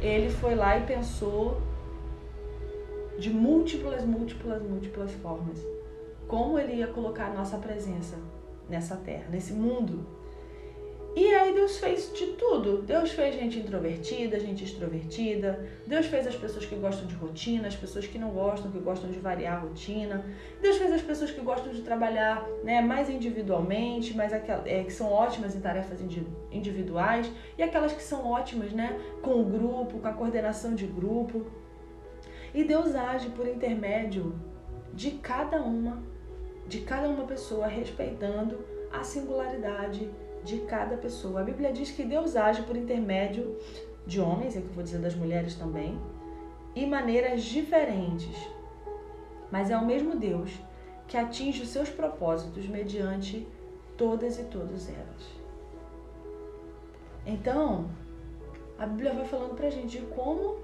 Ele 0.00 0.30
foi 0.30 0.54
lá 0.54 0.78
e 0.78 0.86
pensou 0.86 1.60
de 3.18 3.30
múltiplas, 3.30 4.04
múltiplas, 4.04 4.62
múltiplas 4.62 5.12
formas 5.14 5.60
como 6.30 6.56
ele 6.56 6.74
ia 6.74 6.86
colocar 6.86 7.26
a 7.26 7.34
nossa 7.34 7.58
presença 7.58 8.16
nessa 8.68 8.94
terra, 8.94 9.24
nesse 9.28 9.52
mundo 9.52 10.06
Deus 11.70 11.78
fez 11.78 12.12
de 12.12 12.26
tudo. 12.32 12.82
Deus 12.82 13.12
fez 13.12 13.36
gente 13.36 13.60
introvertida, 13.60 14.40
gente 14.40 14.64
extrovertida. 14.64 15.68
Deus 15.86 16.06
fez 16.06 16.26
as 16.26 16.34
pessoas 16.34 16.66
que 16.66 16.74
gostam 16.74 17.06
de 17.06 17.14
rotina, 17.14 17.68
as 17.68 17.76
pessoas 17.76 18.08
que 18.08 18.18
não 18.18 18.30
gostam, 18.30 18.72
que 18.72 18.80
gostam 18.80 19.08
de 19.08 19.20
variar 19.20 19.58
a 19.58 19.60
rotina. 19.60 20.24
Deus 20.60 20.78
fez 20.78 20.92
as 20.92 21.00
pessoas 21.00 21.30
que 21.30 21.40
gostam 21.40 21.72
de 21.72 21.82
trabalhar 21.82 22.44
né, 22.64 22.80
mais 22.80 23.08
individualmente, 23.08 24.16
mas 24.16 24.32
aquelas, 24.32 24.66
é, 24.66 24.82
que 24.82 24.92
são 24.92 25.12
ótimas 25.12 25.54
em 25.54 25.60
tarefas 25.60 26.00
individuais, 26.50 27.30
e 27.56 27.62
aquelas 27.62 27.92
que 27.92 28.02
são 28.02 28.26
ótimas 28.26 28.72
né, 28.72 28.98
com 29.22 29.40
o 29.40 29.44
grupo, 29.44 30.00
com 30.00 30.08
a 30.08 30.12
coordenação 30.12 30.74
de 30.74 30.86
grupo. 30.86 31.46
E 32.52 32.64
Deus 32.64 32.96
age 32.96 33.28
por 33.30 33.46
intermédio 33.46 34.34
de 34.92 35.12
cada 35.12 35.62
uma, 35.62 36.02
de 36.66 36.80
cada 36.80 37.08
uma 37.08 37.24
pessoa, 37.26 37.68
respeitando 37.68 38.58
a 38.90 39.04
singularidade 39.04 40.10
de 40.44 40.58
cada 40.60 40.96
pessoa. 40.96 41.40
A 41.40 41.44
Bíblia 41.44 41.72
diz 41.72 41.90
que 41.90 42.02
Deus 42.02 42.36
age 42.36 42.62
por 42.62 42.76
intermédio 42.76 43.56
de 44.06 44.20
homens, 44.20 44.56
é 44.56 44.60
que 44.60 44.66
eu 44.66 44.72
vou 44.72 44.82
dizer 44.82 44.98
das 44.98 45.14
mulheres 45.14 45.54
também, 45.54 45.98
e 46.74 46.86
maneiras 46.86 47.42
diferentes. 47.42 48.36
Mas 49.50 49.70
é 49.70 49.76
o 49.76 49.84
mesmo 49.84 50.16
Deus 50.16 50.50
que 51.06 51.16
atinge 51.16 51.62
os 51.62 51.68
seus 51.68 51.90
propósitos 51.90 52.66
mediante 52.68 53.46
todas 53.96 54.38
e 54.38 54.44
todos 54.44 54.88
elas. 54.88 55.40
Então, 57.26 57.90
a 58.78 58.86
Bíblia 58.86 59.12
vai 59.12 59.24
falando 59.24 59.54
pra 59.54 59.68
gente 59.68 59.98
de 59.98 60.06
como 60.06 60.58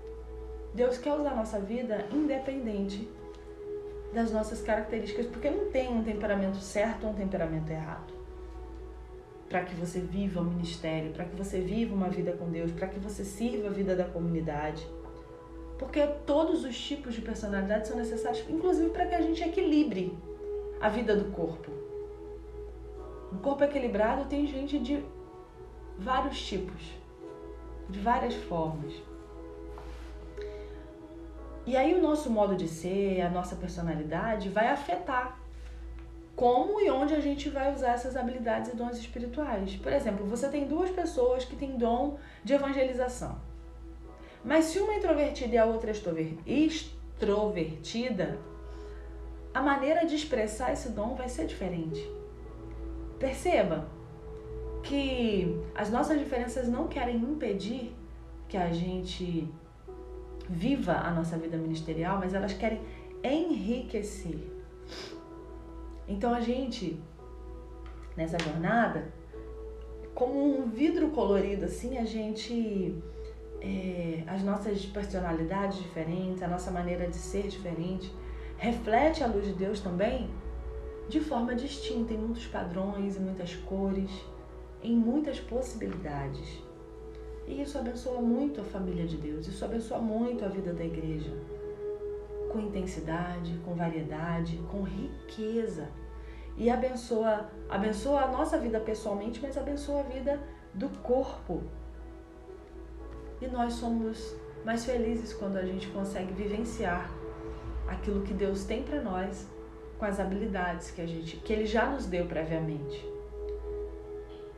Deus 0.72 0.98
quer 0.98 1.12
usar 1.14 1.32
a 1.32 1.36
nossa 1.36 1.58
vida 1.58 2.06
independente 2.12 3.08
das 4.14 4.30
nossas 4.30 4.62
características, 4.62 5.26
porque 5.26 5.50
não 5.50 5.70
tem 5.70 5.88
um 5.88 6.02
temperamento 6.02 6.58
certo 6.58 7.06
ou 7.06 7.12
um 7.12 7.14
temperamento 7.14 7.70
errado 7.70 8.15
para 9.48 9.62
que 9.62 9.74
você 9.74 10.00
viva 10.00 10.40
o 10.40 10.44
ministério, 10.44 11.12
para 11.12 11.24
que 11.24 11.36
você 11.36 11.60
viva 11.60 11.94
uma 11.94 12.08
vida 12.08 12.32
com 12.32 12.50
Deus, 12.50 12.72
para 12.72 12.88
que 12.88 12.98
você 12.98 13.24
sirva 13.24 13.68
a 13.68 13.72
vida 13.72 13.94
da 13.94 14.04
comunidade. 14.04 14.86
Porque 15.78 16.04
todos 16.26 16.64
os 16.64 16.76
tipos 16.78 17.14
de 17.14 17.20
personalidade 17.20 17.88
são 17.88 17.96
necessários, 17.96 18.44
inclusive 18.48 18.90
para 18.90 19.06
que 19.06 19.14
a 19.14 19.22
gente 19.22 19.42
equilibre 19.42 20.16
a 20.80 20.88
vida 20.88 21.14
do 21.14 21.30
corpo. 21.32 21.70
Um 23.32 23.38
corpo 23.38 23.62
equilibrado 23.62 24.24
tem 24.24 24.46
gente 24.46 24.78
de 24.78 25.04
vários 25.98 26.44
tipos, 26.44 26.94
de 27.88 28.00
várias 28.00 28.34
formas. 28.34 28.94
E 31.66 31.76
aí 31.76 31.94
o 31.94 32.02
nosso 32.02 32.30
modo 32.30 32.54
de 32.54 32.68
ser, 32.68 33.20
a 33.20 33.28
nossa 33.28 33.56
personalidade 33.56 34.48
vai 34.48 34.68
afetar 34.68 35.38
como 36.36 36.78
e 36.78 36.90
onde 36.90 37.14
a 37.14 37.20
gente 37.20 37.48
vai 37.48 37.72
usar 37.72 37.92
essas 37.92 38.14
habilidades 38.14 38.70
e 38.70 38.76
dons 38.76 38.98
espirituais. 38.98 39.74
Por 39.76 39.90
exemplo, 39.90 40.26
você 40.26 40.48
tem 40.48 40.66
duas 40.66 40.90
pessoas 40.90 41.46
que 41.46 41.56
têm 41.56 41.78
dom 41.78 42.18
de 42.44 42.52
evangelização. 42.52 43.40
Mas 44.44 44.66
se 44.66 44.78
uma 44.78 44.92
é 44.92 44.98
introvertida 44.98 45.54
e 45.54 45.58
a 45.58 45.64
outra 45.64 45.90
é 45.90 46.34
extrovertida, 46.46 48.38
a 49.52 49.62
maneira 49.62 50.04
de 50.04 50.14
expressar 50.14 50.72
esse 50.72 50.90
dom 50.90 51.14
vai 51.14 51.30
ser 51.30 51.46
diferente. 51.46 52.06
Perceba 53.18 53.88
que 54.82 55.58
as 55.74 55.90
nossas 55.90 56.18
diferenças 56.18 56.68
não 56.68 56.86
querem 56.86 57.16
impedir 57.16 57.96
que 58.46 58.58
a 58.58 58.70
gente 58.70 59.48
viva 60.48 60.92
a 60.92 61.10
nossa 61.10 61.38
vida 61.38 61.56
ministerial, 61.56 62.18
mas 62.18 62.34
elas 62.34 62.52
querem 62.52 62.80
enriquecer 63.24 64.55
então 66.08 66.32
a 66.34 66.40
gente, 66.40 67.00
nessa 68.16 68.38
jornada, 68.38 69.12
como 70.14 70.58
um 70.58 70.68
vidro 70.68 71.10
colorido, 71.10 71.64
assim, 71.64 71.98
a 71.98 72.04
gente. 72.04 72.94
É, 73.60 74.22
as 74.26 74.42
nossas 74.42 74.84
personalidades 74.84 75.78
diferentes, 75.78 76.42
a 76.42 76.46
nossa 76.46 76.70
maneira 76.70 77.08
de 77.08 77.16
ser 77.16 77.48
diferente, 77.48 78.12
reflete 78.58 79.24
a 79.24 79.26
luz 79.26 79.46
de 79.46 79.54
Deus 79.54 79.80
também 79.80 80.30
de 81.08 81.20
forma 81.20 81.54
distinta, 81.54 82.12
em 82.12 82.18
muitos 82.18 82.46
padrões, 82.46 83.16
em 83.16 83.20
muitas 83.20 83.54
cores, 83.54 84.10
em 84.82 84.96
muitas 84.96 85.40
possibilidades. 85.40 86.62
E 87.46 87.62
isso 87.62 87.78
abençoa 87.78 88.20
muito 88.20 88.60
a 88.60 88.64
família 88.64 89.06
de 89.06 89.16
Deus, 89.16 89.46
isso 89.46 89.64
abençoa 89.64 89.98
muito 89.98 90.44
a 90.44 90.48
vida 90.48 90.72
da 90.72 90.84
igreja. 90.84 91.32
Com 92.56 92.62
intensidade, 92.62 93.60
com 93.66 93.74
variedade, 93.74 94.56
com 94.70 94.80
riqueza. 94.82 95.90
E 96.56 96.70
abençoa, 96.70 97.50
abençoa 97.68 98.22
a 98.22 98.28
nossa 98.28 98.58
vida 98.58 98.80
pessoalmente, 98.80 99.42
mas 99.42 99.58
abençoa 99.58 100.00
a 100.00 100.04
vida 100.04 100.40
do 100.72 100.88
corpo. 101.00 101.62
E 103.42 103.46
nós 103.46 103.74
somos 103.74 104.34
mais 104.64 104.86
felizes 104.86 105.34
quando 105.34 105.58
a 105.58 105.66
gente 105.66 105.88
consegue 105.88 106.32
vivenciar 106.32 107.10
aquilo 107.86 108.22
que 108.22 108.32
Deus 108.32 108.64
tem 108.64 108.82
para 108.82 109.02
nós 109.02 109.46
com 109.98 110.06
as 110.06 110.18
habilidades 110.18 110.90
que 110.90 111.02
a 111.02 111.06
gente 111.06 111.36
que 111.36 111.52
ele 111.52 111.66
já 111.66 111.84
nos 111.84 112.06
deu 112.06 112.24
previamente. 112.24 113.06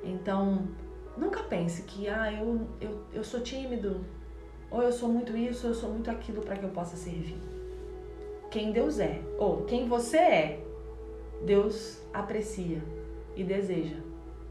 Então, 0.04 0.68
nunca 1.16 1.42
pense 1.42 1.82
que 1.82 2.08
ah, 2.08 2.32
eu, 2.32 2.60
eu, 2.80 3.02
eu 3.12 3.24
sou 3.24 3.40
tímido, 3.40 4.04
ou 4.70 4.84
eu 4.84 4.92
sou 4.92 5.08
muito 5.08 5.36
isso, 5.36 5.66
ou 5.66 5.72
eu 5.72 5.76
sou 5.76 5.90
muito 5.90 6.08
aquilo 6.08 6.40
para 6.42 6.56
que 6.56 6.62
eu 6.62 6.70
possa 6.70 6.96
servir. 6.96 7.57
Quem 8.50 8.72
Deus 8.72 8.98
é, 8.98 9.20
ou 9.38 9.64
quem 9.64 9.86
você 9.86 10.16
é, 10.18 10.64
Deus 11.44 12.00
aprecia 12.12 12.82
e 13.36 13.44
deseja 13.44 13.96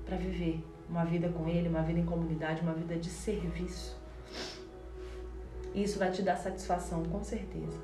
para 0.06 0.18
viver 0.18 0.64
uma 0.90 1.04
vida 1.04 1.30
com 1.30 1.48
Ele, 1.48 1.68
uma 1.68 1.82
vida 1.82 2.00
em 2.00 2.06
comunidade, 2.06 2.62
uma 2.62 2.74
vida 2.74 2.96
de 2.96 3.10
serviço. 3.10 3.98
Isso 5.74 6.00
vai 6.00 6.12
te 6.12 6.22
dar 6.22 6.38
satisfação, 6.38 7.04
com 7.04 7.24
certeza. 7.24 7.80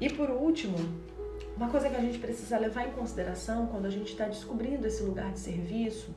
E 0.00 0.10
por 0.10 0.28
último, 0.30 0.76
uma 1.56 1.70
coisa 1.70 1.88
que 1.88 1.96
a 1.96 2.00
gente 2.00 2.18
precisa 2.18 2.58
levar 2.58 2.86
em 2.86 2.92
consideração 2.92 3.66
quando 3.66 3.86
a 3.86 3.90
gente 3.90 4.12
está 4.12 4.26
descobrindo 4.26 4.86
esse 4.86 5.02
lugar 5.02 5.32
de 5.32 5.38
serviço 5.38 6.14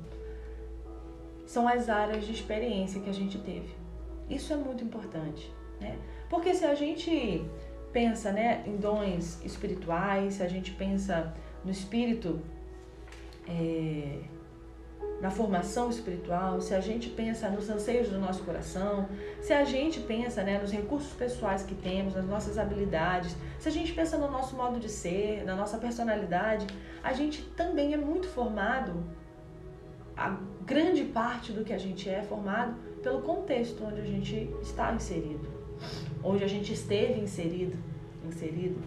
são 1.45 1.67
as 1.67 1.89
áreas 1.89 2.25
de 2.25 2.31
experiência 2.31 3.01
que 3.01 3.09
a 3.09 3.13
gente 3.13 3.38
teve. 3.39 3.74
Isso 4.29 4.51
é 4.53 4.55
muito 4.55 4.83
importante, 4.83 5.51
né? 5.79 5.98
Porque 6.29 6.53
se 6.53 6.65
a 6.65 6.75
gente 6.75 7.43
pensa 7.91 8.31
né, 8.31 8.63
em 8.65 8.77
dons 8.77 9.43
espirituais, 9.43 10.36
se 10.36 10.43
a 10.43 10.48
gente 10.48 10.72
pensa 10.72 11.34
no 11.63 11.72
espírito 11.72 12.39
é, 13.48 14.19
na 15.22 15.29
formação 15.29 15.89
espiritual, 15.89 16.62
se 16.62 16.74
a 16.74 16.79
gente 16.79 17.10
pensa 17.10 17.50
nos 17.50 17.69
anseios 17.69 18.08
do 18.10 18.17
nosso 18.17 18.43
coração, 18.43 19.08
se 19.41 19.51
a 19.51 19.65
gente 19.65 20.00
pensa 20.00 20.43
né, 20.43 20.58
nos 20.60 20.72
recursos 20.72 21.12
pessoais 21.13 21.63
que 21.63 21.75
temos, 21.75 22.15
nas 22.15 22.25
nossas 22.25 22.58
habilidades, 22.58 23.36
se 23.58 23.67
a 23.67 23.72
gente 23.72 23.91
pensa 23.91 24.17
no 24.17 24.31
nosso 24.31 24.55
modo 24.55 24.79
de 24.79 24.88
ser, 24.88 25.43
na 25.43 25.55
nossa 25.55 25.77
personalidade, 25.77 26.67
a 27.03 27.12
gente 27.12 27.41
também 27.58 27.93
é 27.93 27.98
muito 27.98 28.27
formado, 28.27 29.03
a 30.15 30.38
grande 30.65 31.03
parte 31.05 31.51
do 31.51 31.63
que 31.63 31.74
a 31.74 31.77
gente 31.77 32.10
é 32.10 32.22
formado 32.22 32.75
pelo 33.01 33.22
contexto 33.22 33.84
onde 33.86 34.01
a 34.01 34.05
gente 34.05 34.50
está 34.62 34.93
inserido, 34.93 35.59
onde 36.24 36.43
a 36.43 36.48
gente 36.48 36.74
esteve 36.74 37.19
inserido, 37.19 37.77
inserido. 38.25 38.81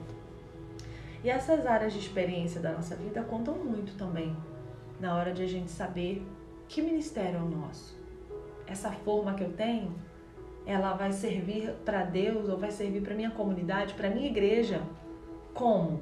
E 1.24 1.30
essas 1.30 1.66
áreas 1.66 1.92
de 1.92 1.98
experiência 1.98 2.60
da 2.60 2.72
nossa 2.72 2.96
vida 2.96 3.22
contam 3.22 3.54
muito 3.54 3.96
também 3.96 4.36
na 4.98 5.16
hora 5.16 5.32
de 5.32 5.42
a 5.42 5.46
gente 5.46 5.70
saber 5.70 6.26
que 6.68 6.82
ministério 6.82 7.38
é 7.38 7.42
o 7.42 7.48
nosso. 7.48 7.96
Essa 8.66 8.90
forma 8.90 9.34
que 9.34 9.44
eu 9.44 9.52
tenho, 9.52 9.94
ela 10.64 10.94
vai 10.94 11.12
servir 11.12 11.72
para 11.84 12.04
Deus 12.04 12.48
ou 12.48 12.56
vai 12.56 12.70
servir 12.70 13.02
para 13.02 13.14
minha 13.14 13.30
comunidade, 13.30 13.94
para 13.94 14.10
minha 14.10 14.28
igreja? 14.28 14.82
Como? 15.52 16.00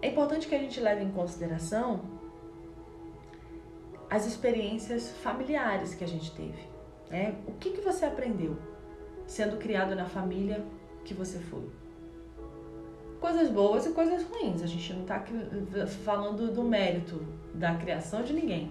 É 0.00 0.08
importante 0.08 0.46
que 0.46 0.54
a 0.54 0.58
gente 0.58 0.78
leve 0.80 1.02
em 1.02 1.10
consideração 1.10 2.02
as 4.08 4.26
experiências 4.26 5.10
familiares 5.22 5.94
que 5.94 6.04
a 6.04 6.08
gente 6.08 6.30
teve. 6.34 6.62
Né? 7.10 7.34
O 7.46 7.52
que, 7.52 7.70
que 7.70 7.80
você 7.80 8.04
aprendeu 8.04 8.56
sendo 9.26 9.56
criado 9.58 9.94
na 9.94 10.04
família 10.04 10.64
que 11.04 11.14
você 11.14 11.38
foi? 11.38 11.68
coisas 13.24 13.48
boas 13.48 13.86
e 13.86 13.90
coisas 13.90 14.22
ruins. 14.24 14.62
A 14.62 14.66
gente 14.66 14.92
não 14.92 15.00
está 15.00 15.24
falando 16.04 16.52
do 16.52 16.62
mérito 16.62 17.24
da 17.54 17.74
criação 17.74 18.22
de 18.22 18.34
ninguém. 18.34 18.70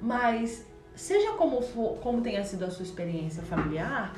Mas, 0.00 0.66
seja 0.94 1.32
como, 1.32 1.60
for, 1.60 1.98
como 1.98 2.22
tenha 2.22 2.42
sido 2.42 2.64
a 2.64 2.70
sua 2.70 2.84
experiência 2.84 3.42
familiar, 3.42 4.14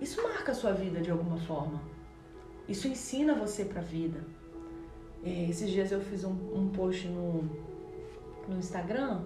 isso 0.00 0.22
marca 0.22 0.52
a 0.52 0.54
sua 0.54 0.72
vida 0.72 1.00
de 1.00 1.10
alguma 1.10 1.36
forma. 1.36 1.82
Isso 2.68 2.86
ensina 2.86 3.34
você 3.34 3.64
para 3.64 3.80
a 3.80 3.84
vida. 3.84 4.20
É, 5.24 5.50
esses 5.50 5.68
dias 5.68 5.90
eu 5.90 6.00
fiz 6.00 6.22
um, 6.22 6.36
um 6.54 6.68
post 6.68 7.08
no, 7.08 7.42
no 8.48 8.56
Instagram 8.56 9.22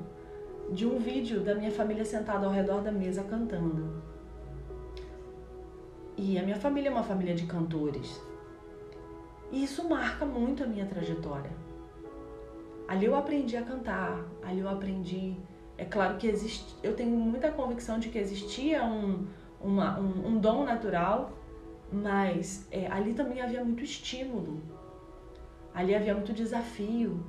de 0.73 0.87
um 0.87 0.99
vídeo 0.99 1.41
da 1.41 1.55
minha 1.55 1.71
família 1.71 2.05
sentada 2.05 2.47
ao 2.47 2.53
redor 2.53 2.81
da 2.81 2.91
mesa 2.91 3.23
cantando. 3.25 4.03
E 6.19 6.37
a 6.37 6.43
minha 6.43 6.57
família 6.57 6.89
é 6.89 6.93
uma 6.93 7.05
família 7.05 7.33
de 7.33 7.47
cantores. 7.47 8.21
E 9.53 9.63
isso 9.63 9.89
marca 9.89 10.27
muito 10.27 10.65
a 10.65 10.67
minha 10.67 10.85
trajetória. 10.85 11.53
Ali 12.89 13.07
eu 13.07 13.15
aprendi 13.15 13.57
a 13.57 13.63
cantar, 13.63 14.27
ali 14.43 14.59
eu 14.59 14.69
aprendi. 14.69 15.37
É 15.77 15.85
claro 15.85 16.17
que 16.17 16.27
existe, 16.27 16.75
eu 16.83 16.97
tenho 16.97 17.17
muita 17.17 17.53
convicção 17.53 18.01
de 18.01 18.09
que 18.09 18.19
existia 18.19 18.83
um, 18.83 19.29
uma, 19.61 20.01
um, 20.01 20.27
um 20.27 20.41
dom 20.41 20.65
natural, 20.65 21.39
mas 21.93 22.67
é, 22.73 22.89
ali 22.89 23.15
também 23.15 23.41
havia 23.41 23.65
muito 23.65 23.85
estímulo, 23.85 24.61
ali 25.73 25.95
havia 25.95 26.15
muito 26.15 26.33
desafio. 26.33 27.25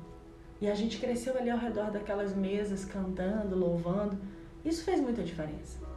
E 0.60 0.68
a 0.68 0.74
gente 0.74 0.98
cresceu 0.98 1.38
ali 1.38 1.52
ao 1.52 1.60
redor 1.60 1.92
daquelas 1.92 2.36
mesas, 2.36 2.84
cantando, 2.84 3.56
louvando. 3.56 4.18
Isso 4.66 4.84
fez 4.84 5.00
muita 5.00 5.24
diferença. 5.24 5.89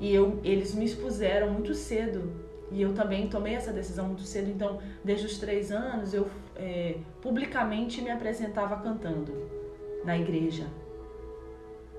E 0.00 0.14
eu, 0.14 0.38
eles 0.44 0.74
me 0.74 0.84
expuseram 0.84 1.50
muito 1.50 1.74
cedo 1.74 2.46
e 2.70 2.82
eu 2.82 2.92
também 2.92 3.28
tomei 3.28 3.54
essa 3.54 3.72
decisão 3.72 4.06
muito 4.06 4.22
cedo, 4.22 4.50
então, 4.50 4.80
desde 5.04 5.26
os 5.26 5.38
três 5.38 5.70
anos, 5.70 6.12
eu 6.12 6.28
é, 6.56 6.96
publicamente 7.20 8.02
me 8.02 8.10
apresentava 8.10 8.76
cantando 8.76 9.32
na 10.04 10.18
igreja. 10.18 10.66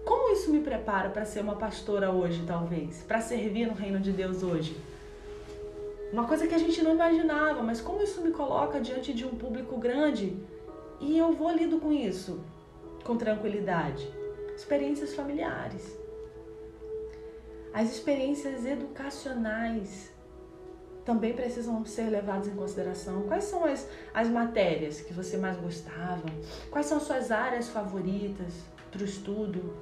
Como 0.03 0.31
isso 0.31 0.51
me 0.51 0.59
prepara 0.59 1.09
para 1.09 1.25
ser 1.25 1.41
uma 1.41 1.55
pastora 1.55 2.11
hoje, 2.11 2.43
talvez? 2.45 3.03
Para 3.03 3.21
servir 3.21 3.67
no 3.67 3.73
reino 3.73 3.99
de 3.99 4.11
Deus 4.11 4.43
hoje? 4.43 4.77
Uma 6.11 6.25
coisa 6.25 6.47
que 6.47 6.55
a 6.55 6.57
gente 6.57 6.81
não 6.81 6.93
imaginava, 6.93 7.61
mas 7.61 7.81
como 7.81 8.01
isso 8.01 8.21
me 8.21 8.31
coloca 8.31 8.79
diante 8.79 9.13
de 9.13 9.25
um 9.25 9.31
público 9.31 9.77
grande 9.77 10.37
e 11.01 11.17
eu 11.17 11.33
vou 11.33 11.51
lido 11.51 11.79
com 11.79 11.91
isso 11.91 12.39
com 13.03 13.17
tranquilidade? 13.17 14.09
Experiências 14.55 15.13
familiares. 15.13 15.97
As 17.77 17.91
experiências 17.91 18.65
educacionais 18.65 20.11
também 21.05 21.33
precisam 21.33 21.85
ser 21.85 22.09
levados 22.09 22.47
em 22.47 22.55
consideração. 22.55 23.21
Quais 23.27 23.43
são 23.43 23.65
as, 23.65 23.87
as 24.11 24.27
matérias 24.29 24.99
que 24.99 25.13
você 25.13 25.37
mais 25.37 25.57
gostava? 25.57 26.23
Quais 26.71 26.87
são 26.87 26.99
suas 26.99 27.29
áreas 27.29 27.69
favoritas 27.69 28.51
para 28.89 28.99
o 28.99 29.05
estudo? 29.05 29.77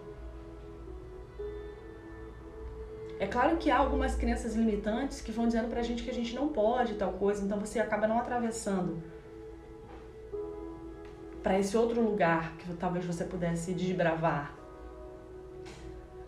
É 3.17 3.27
claro 3.27 3.55
que 3.55 3.71
há 3.71 3.77
algumas 3.77 4.13
crenças 4.13 4.55
limitantes 4.55 5.21
que 5.21 5.31
vão 5.31 5.47
dizendo 5.47 5.69
para 5.69 5.79
a 5.79 5.83
gente 5.83 6.03
que 6.03 6.09
a 6.09 6.13
gente 6.13 6.35
não 6.35 6.49
pode 6.49 6.95
tal 6.95 7.13
coisa, 7.13 7.45
então 7.45 7.57
você 7.61 7.79
acaba 7.79 8.07
não 8.07 8.19
atravessando 8.19 9.01
para 11.41 11.57
esse 11.57 11.77
outro 11.77 12.01
lugar 12.01 12.57
que 12.57 12.73
talvez 12.73 13.05
você 13.05 13.23
pudesse 13.23 13.73
desbravar. 13.73 14.53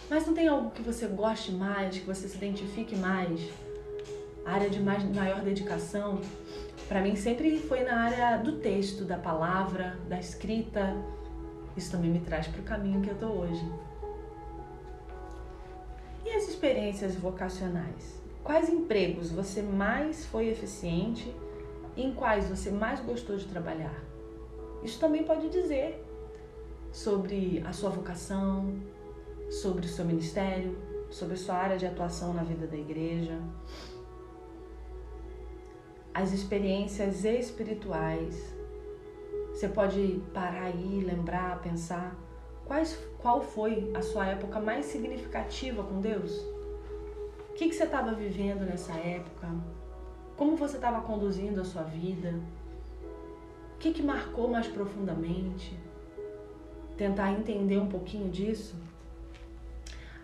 Mas 0.10 0.26
não 0.26 0.34
tem 0.34 0.48
algo 0.48 0.72
que 0.72 0.82
você 0.82 1.08
goste 1.08 1.52
mais, 1.52 1.98
que 1.98 2.06
você 2.06 2.28
se 2.28 2.38
identifique 2.38 2.96
mais? 2.96 3.41
área 4.48 4.70
de 4.70 4.80
mais, 4.80 5.04
maior 5.04 5.41
dedicação, 5.41 6.22
para 6.88 7.02
mim 7.02 7.15
sempre 7.15 7.60
foi 7.60 7.84
na 7.84 8.00
área 8.00 8.38
do 8.38 8.54
texto, 8.60 9.04
da 9.04 9.17
palavra, 9.17 10.00
da 10.08 10.17
escrita. 10.17 10.96
Isso 11.76 11.91
também 11.91 12.10
me 12.10 12.22
traz 12.22 12.48
para 12.48 12.62
o 12.62 12.63
caminho 12.63 13.02
que 13.02 13.10
eu 13.10 13.13
estou 13.13 13.38
hoje. 13.38 13.70
E 16.26 16.30
as 16.30 16.48
experiências 16.48 17.15
vocacionais? 17.15 18.17
Quais 18.43 18.70
empregos 18.70 19.30
você 19.30 19.62
mais 19.62 20.26
foi 20.26 20.48
eficiente 20.48 21.36
e 21.96 22.04
em 22.04 22.13
quais 22.13 22.50
você 22.50 22.72
mais 22.72 23.02
gostou 23.02 23.36
de 23.36 23.46
trabalhar? 23.46 24.02
Isso 24.82 25.00
também 25.00 25.24
pode 25.24 25.50
dizer 25.50 26.02
sobre 26.91 27.62
a 27.67 27.74
sua 27.74 27.89
vocação, 27.89 28.74
sobre 29.50 29.86
o 29.86 29.90
seu 29.90 30.06
ministério, 30.06 30.78
sobre 31.10 31.36
a 31.36 31.38
sua 31.38 31.56
área 31.56 31.78
de 31.78 31.86
atuação 31.86 32.34
na 32.34 32.44
vida 32.44 32.68
da 32.68 32.78
igreja 32.78 33.40
as 36.18 36.34
experiências 36.34 37.24
espirituais 37.26 38.52
Você 39.54 39.70
pode 39.70 40.20
parar 40.34 40.64
aí, 40.64 41.00
lembrar, 41.06 41.62
pensar 41.62 42.16
quais, 42.66 42.98
qual 43.20 43.40
foi 43.40 43.92
a 43.94 44.02
sua 44.02 44.26
época 44.26 44.60
mais 44.60 44.88
significativa 44.88 45.84
com 45.84 46.02
Deus? 46.02 46.36
O 47.52 47.54
que, 47.54 47.70
que 47.70 47.76
você 47.76 47.84
estava 47.84 48.14
vivendo 48.14 48.62
nessa 48.62 48.94
época? 48.94 49.48
Como 50.36 50.56
você 50.56 50.78
estava 50.78 51.02
conduzindo 51.02 51.62
a 51.62 51.64
sua 51.64 51.84
vida? 51.84 52.34
O 53.76 53.78
que, 53.78 53.94
que 53.94 54.02
marcou 54.02 54.48
mais 54.48 54.66
profundamente? 54.66 55.78
Tentar 56.98 57.32
entender 57.32 57.78
um 57.78 57.90
pouquinho 57.90 58.32
disso. 58.32 58.76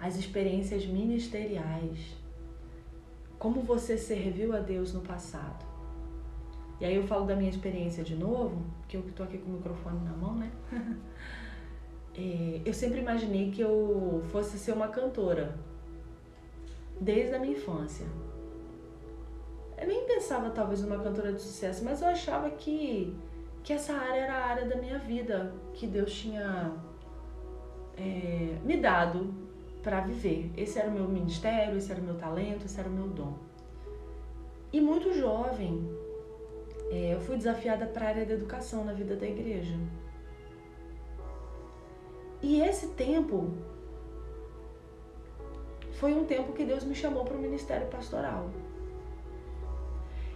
As 0.04 0.18
experiências 0.18 0.86
ministeriais. 0.86 1.98
Como 3.40 3.62
você 3.62 3.98
serviu 3.98 4.54
a 4.54 4.60
Deus 4.60 4.94
no 4.94 5.00
passado. 5.00 5.66
E 6.82 6.84
aí 6.84 6.94
eu 6.98 7.08
falo 7.08 7.26
da 7.26 7.38
minha 7.38 7.50
experiência 7.50 8.04
de 8.04 8.14
novo, 8.14 8.66
que 8.90 8.98
eu 8.98 9.02
estou 9.08 9.26
aqui 9.26 9.38
com 9.38 9.52
o 9.52 9.54
microfone 9.54 10.04
na 10.04 10.12
mão, 10.12 10.36
né? 10.36 10.52
é, 12.18 12.62
eu 12.66 12.74
sempre 12.74 13.00
imaginei 13.00 13.50
que 13.50 13.62
eu 13.62 14.22
fosse 14.30 14.60
ser 14.60 14.74
uma 14.74 14.90
cantora, 14.90 15.58
desde 17.00 17.34
a 17.36 17.40
minha 17.40 17.54
infância. 17.54 18.06
Eu 19.78 19.88
nem 19.88 20.06
pensava 20.06 20.50
talvez 20.50 20.82
numa 20.82 21.02
cantora 21.02 21.32
de 21.32 21.42
sucesso, 21.42 21.86
mas 21.86 22.02
eu 22.02 22.10
achava 22.10 22.50
que, 22.50 23.16
que 23.64 23.72
essa 23.72 23.94
área 23.94 24.20
era 24.20 24.34
a 24.34 24.46
área 24.48 24.66
da 24.66 24.76
minha 24.76 25.00
vida, 25.00 25.54
que 25.74 25.88
Deus 25.88 26.14
tinha 26.14 26.74
é, 27.96 28.58
me 28.66 28.76
dado 28.76 29.43
para 29.84 30.00
viver. 30.00 30.52
Esse 30.56 30.80
era 30.80 30.88
o 30.88 30.92
meu 30.92 31.08
ministério, 31.08 31.78
esse 31.78 31.92
era 31.92 32.00
o 32.00 32.04
meu 32.04 32.16
talento, 32.16 32.66
esse 32.66 32.80
era 32.80 32.90
o 32.90 32.92
meu 32.92 33.08
dom. 33.08 33.34
E 34.72 34.82
muito 34.82 35.14
jovem, 35.14 35.88
é, 36.90 37.14
eu 37.14 37.20
fui 37.20 37.38
desafiada 37.38 37.86
para 37.86 38.06
a 38.06 38.10
área 38.10 38.26
da 38.26 38.34
educação 38.34 38.84
na 38.84 38.94
vida 38.94 39.16
da 39.16 39.28
igreja. 39.28 39.78
E 42.42 42.62
esse 42.62 42.88
tempo 42.88 43.52
foi 45.92 46.14
um 46.14 46.26
tempo 46.26 46.54
que 46.54 46.66
Deus 46.66 46.84
me 46.84 46.96
chamou 46.96 47.24
para 47.24 47.38
o 47.38 47.40
ministério 47.40 47.88
pastoral. 47.88 48.50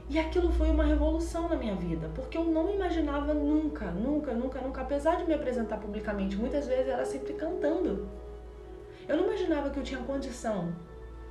E 0.09 0.17
aquilo 0.17 0.51
foi 0.51 0.69
uma 0.69 0.85
revolução 0.85 1.49
na 1.49 1.57
minha 1.57 1.75
vida, 1.75 2.09
porque 2.15 2.37
eu 2.37 2.45
não 2.45 2.73
imaginava 2.73 3.33
nunca, 3.33 3.91
nunca, 3.91 4.33
nunca, 4.33 4.61
nunca, 4.61 4.81
apesar 4.81 5.17
de 5.17 5.25
me 5.25 5.33
apresentar 5.33 5.77
publicamente, 5.77 6.37
muitas 6.37 6.65
vezes 6.65 6.87
era 6.87 7.03
sempre 7.03 7.33
cantando. 7.33 8.07
Eu 9.07 9.17
não 9.17 9.25
imaginava 9.25 9.69
que 9.69 9.79
eu 9.79 9.83
tinha 9.83 10.01
condição 10.01 10.73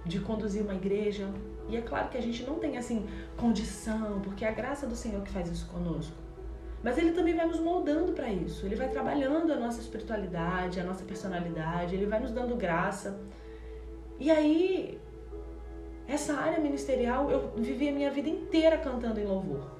de 0.04 0.20
conduzir 0.20 0.62
uma 0.62 0.74
igreja, 0.74 1.28
e 1.68 1.76
é 1.76 1.80
claro 1.80 2.08
que 2.08 2.16
a 2.16 2.22
gente 2.22 2.44
não 2.44 2.58
tem 2.58 2.78
assim 2.78 3.06
condição, 3.36 4.20
porque 4.20 4.44
é 4.44 4.48
a 4.48 4.52
graça 4.52 4.86
do 4.86 4.94
Senhor 4.94 5.22
que 5.22 5.30
faz 5.30 5.50
isso 5.50 5.66
conosco. 5.66 6.14
Mas 6.82 6.96
ele 6.98 7.12
também 7.12 7.34
vai 7.34 7.46
nos 7.46 7.58
moldando 7.58 8.12
para 8.12 8.28
isso. 8.28 8.64
Ele 8.64 8.76
vai 8.76 8.88
trabalhando 8.88 9.52
a 9.52 9.56
nossa 9.56 9.80
espiritualidade, 9.80 10.78
a 10.78 10.84
nossa 10.84 11.04
personalidade, 11.04 11.96
ele 11.96 12.06
vai 12.06 12.20
nos 12.20 12.30
dando 12.30 12.54
graça. 12.54 13.18
E 14.20 14.30
aí, 14.30 15.00
essa 16.06 16.34
área 16.34 16.60
ministerial, 16.60 17.28
eu 17.30 17.50
vivi 17.56 17.88
a 17.88 17.92
minha 17.92 18.10
vida 18.10 18.28
inteira 18.28 18.78
cantando 18.78 19.18
em 19.18 19.24
louvor. 19.24 19.76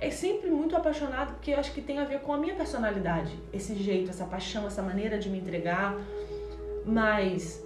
É 0.00 0.10
sempre 0.10 0.50
muito 0.50 0.76
apaixonado 0.76 1.32
porque 1.34 1.52
eu 1.52 1.58
acho 1.58 1.72
que 1.72 1.80
tem 1.80 1.98
a 1.98 2.04
ver 2.04 2.20
com 2.20 2.32
a 2.32 2.38
minha 2.38 2.54
personalidade, 2.54 3.36
esse 3.52 3.74
jeito, 3.74 4.10
essa 4.10 4.26
paixão, 4.26 4.66
essa 4.66 4.82
maneira 4.82 5.18
de 5.18 5.28
me 5.28 5.38
entregar. 5.38 5.96
Mas 6.84 7.64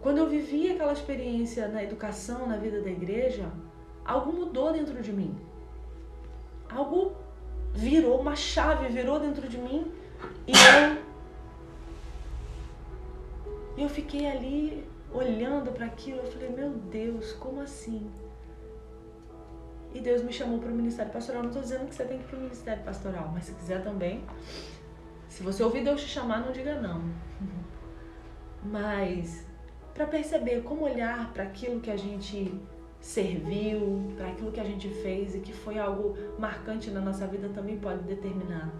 quando 0.00 0.18
eu 0.18 0.28
vivi 0.28 0.70
aquela 0.70 0.92
experiência 0.92 1.68
na 1.68 1.82
educação, 1.82 2.46
na 2.46 2.56
vida 2.56 2.80
da 2.80 2.90
igreja, 2.90 3.50
algo 4.04 4.32
mudou 4.32 4.72
dentro 4.72 5.00
de 5.02 5.12
mim. 5.12 5.34
Algo 6.70 7.16
virou, 7.72 8.20
uma 8.20 8.36
chave 8.36 8.88
virou 8.88 9.18
dentro 9.18 9.48
de 9.48 9.58
mim 9.58 9.90
e 10.46 10.52
eu, 13.76 13.84
eu 13.84 13.88
fiquei 13.88 14.26
ali 14.30 14.86
olhando 15.12 15.72
para 15.72 15.86
aquilo. 15.86 16.18
Eu 16.18 16.30
falei, 16.30 16.50
meu 16.50 16.70
Deus, 16.70 17.32
como 17.32 17.60
assim? 17.60 18.10
E 19.94 20.00
Deus 20.00 20.22
me 20.22 20.32
chamou 20.32 20.58
para 20.58 20.70
o 20.70 20.74
ministério 20.74 21.12
pastoral. 21.12 21.42
Não 21.42 21.50
estou 21.50 21.62
dizendo 21.62 21.86
que 21.86 21.94
você 21.94 22.04
tem 22.04 22.18
que 22.18 22.24
ir 22.24 22.26
para 22.26 22.36
o 22.36 22.42
ministério 22.42 22.82
pastoral, 22.82 23.30
mas 23.32 23.44
se 23.44 23.54
quiser 23.54 23.82
também. 23.82 24.24
Se 25.28 25.42
você 25.42 25.62
ouvir 25.62 25.84
Deus 25.84 26.00
te 26.00 26.08
chamar, 26.08 26.40
não 26.40 26.52
diga 26.52 26.80
não. 26.80 27.02
Mas 28.64 29.46
para 29.92 30.06
perceber 30.06 30.62
como 30.62 30.84
olhar 30.84 31.32
para 31.32 31.44
aquilo 31.44 31.80
que 31.80 31.90
a 31.90 31.96
gente 31.96 32.52
serviu, 33.00 34.12
para 34.16 34.28
aquilo 34.28 34.50
que 34.50 34.60
a 34.60 34.64
gente 34.64 34.88
fez 34.88 35.34
e 35.34 35.40
que 35.40 35.52
foi 35.52 35.78
algo 35.78 36.16
marcante 36.38 36.90
na 36.90 37.00
nossa 37.00 37.26
vida 37.26 37.48
também 37.50 37.78
pode 37.78 38.02
determinar. 38.02 38.72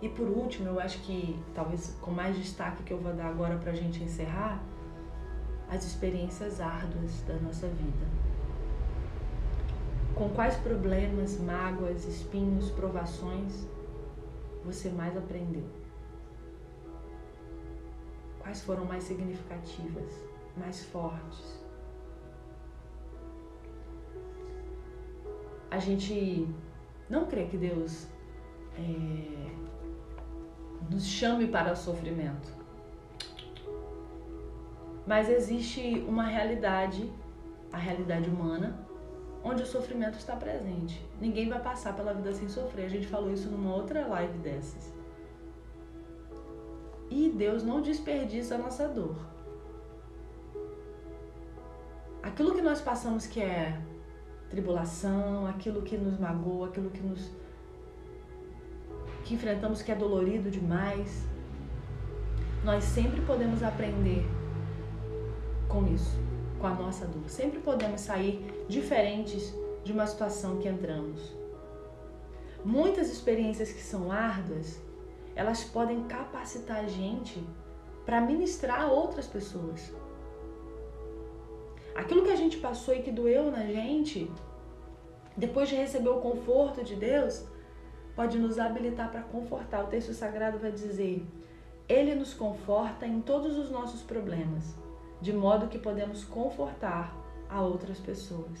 E 0.00 0.08
por 0.08 0.28
último, 0.28 0.68
eu 0.68 0.78
acho 0.78 1.00
que 1.00 1.36
talvez 1.54 1.96
com 2.00 2.10
mais 2.10 2.36
destaque 2.36 2.84
que 2.84 2.92
eu 2.92 2.98
vou 2.98 3.12
dar 3.14 3.26
agora 3.26 3.56
para 3.56 3.72
a 3.72 3.74
gente 3.74 4.02
encerrar, 4.02 4.62
as 5.68 5.84
experiências 5.84 6.60
árduas 6.60 7.22
da 7.26 7.34
nossa 7.34 7.66
vida. 7.66 8.06
Com 10.14 10.28
quais 10.30 10.56
problemas, 10.56 11.38
mágoas, 11.40 12.04
espinhos, 12.04 12.70
provações 12.70 13.66
você 14.64 14.88
mais 14.90 15.16
aprendeu? 15.16 15.64
Quais 18.48 18.62
foram 18.62 18.86
mais 18.86 19.04
significativas, 19.04 20.24
mais 20.56 20.82
fortes? 20.86 21.62
A 25.70 25.76
gente 25.76 26.48
não 27.10 27.26
crê 27.26 27.44
que 27.44 27.58
Deus 27.58 28.08
é, 28.74 29.50
nos 30.90 31.04
chame 31.04 31.48
para 31.48 31.72
o 31.72 31.76
sofrimento. 31.76 32.50
Mas 35.06 35.28
existe 35.28 36.02
uma 36.08 36.24
realidade, 36.24 37.12
a 37.70 37.76
realidade 37.76 38.30
humana, 38.30 38.82
onde 39.44 39.62
o 39.62 39.66
sofrimento 39.66 40.18
está 40.18 40.34
presente. 40.34 41.06
Ninguém 41.20 41.50
vai 41.50 41.60
passar 41.60 41.94
pela 41.94 42.14
vida 42.14 42.32
sem 42.32 42.48
sofrer. 42.48 42.86
A 42.86 42.88
gente 42.88 43.08
falou 43.08 43.30
isso 43.30 43.50
numa 43.50 43.74
outra 43.74 44.06
live 44.06 44.38
dessas. 44.38 44.97
E 47.10 47.30
Deus 47.30 47.62
não 47.62 47.80
desperdiça 47.80 48.54
a 48.54 48.58
nossa 48.58 48.86
dor. 48.88 49.16
Aquilo 52.22 52.54
que 52.54 52.60
nós 52.60 52.80
passamos 52.80 53.26
que 53.26 53.40
é 53.40 53.80
tribulação, 54.50 55.46
aquilo 55.46 55.82
que 55.82 55.96
nos 55.96 56.18
magoa, 56.18 56.68
aquilo 56.68 56.90
que 56.90 57.00
nos 57.00 57.30
que 59.24 59.34
enfrentamos 59.34 59.82
que 59.82 59.92
é 59.92 59.94
dolorido 59.94 60.50
demais, 60.50 61.26
nós 62.64 62.82
sempre 62.84 63.20
podemos 63.22 63.62
aprender 63.62 64.26
com 65.68 65.86
isso, 65.86 66.18
com 66.58 66.66
a 66.66 66.74
nossa 66.74 67.06
dor. 67.06 67.28
Sempre 67.28 67.60
podemos 67.60 68.00
sair 68.00 68.64
diferentes 68.68 69.54
de 69.84 69.92
uma 69.92 70.06
situação 70.06 70.58
que 70.58 70.68
entramos. 70.68 71.36
Muitas 72.64 73.10
experiências 73.10 73.70
que 73.70 73.80
são 73.80 74.10
árduas, 74.10 74.80
elas 75.38 75.62
podem 75.62 76.02
capacitar 76.02 76.78
a 76.78 76.88
gente 76.88 77.40
para 78.04 78.20
ministrar 78.20 78.80
a 78.82 78.86
outras 78.88 79.28
pessoas. 79.28 79.94
Aquilo 81.94 82.24
que 82.24 82.32
a 82.32 82.36
gente 82.36 82.56
passou 82.56 82.92
e 82.92 83.02
que 83.02 83.12
doeu 83.12 83.48
na 83.48 83.64
gente, 83.64 84.28
depois 85.36 85.68
de 85.68 85.76
receber 85.76 86.08
o 86.08 86.20
conforto 86.20 86.82
de 86.82 86.96
Deus, 86.96 87.46
pode 88.16 88.36
nos 88.36 88.58
habilitar 88.58 89.12
para 89.12 89.22
confortar. 89.22 89.84
O 89.84 89.86
texto 89.86 90.12
sagrado 90.12 90.58
vai 90.58 90.72
dizer: 90.72 91.24
Ele 91.88 92.16
nos 92.16 92.34
conforta 92.34 93.06
em 93.06 93.20
todos 93.20 93.56
os 93.56 93.70
nossos 93.70 94.02
problemas, 94.02 94.74
de 95.20 95.32
modo 95.32 95.68
que 95.68 95.78
podemos 95.78 96.24
confortar 96.24 97.16
a 97.48 97.62
outras 97.62 98.00
pessoas. 98.00 98.58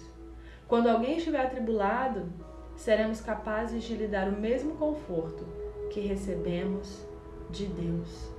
Quando 0.68 0.88
alguém 0.88 1.16
estiver 1.16 1.44
atribulado, 1.44 2.32
seremos 2.76 3.20
capazes 3.20 3.82
de 3.82 3.96
lhe 3.96 4.06
dar 4.06 4.28
o 4.28 4.38
mesmo 4.40 4.76
conforto 4.76 5.57
que 5.90 6.00
recebemos 6.00 7.06
de 7.50 7.66
Deus. 7.66 8.30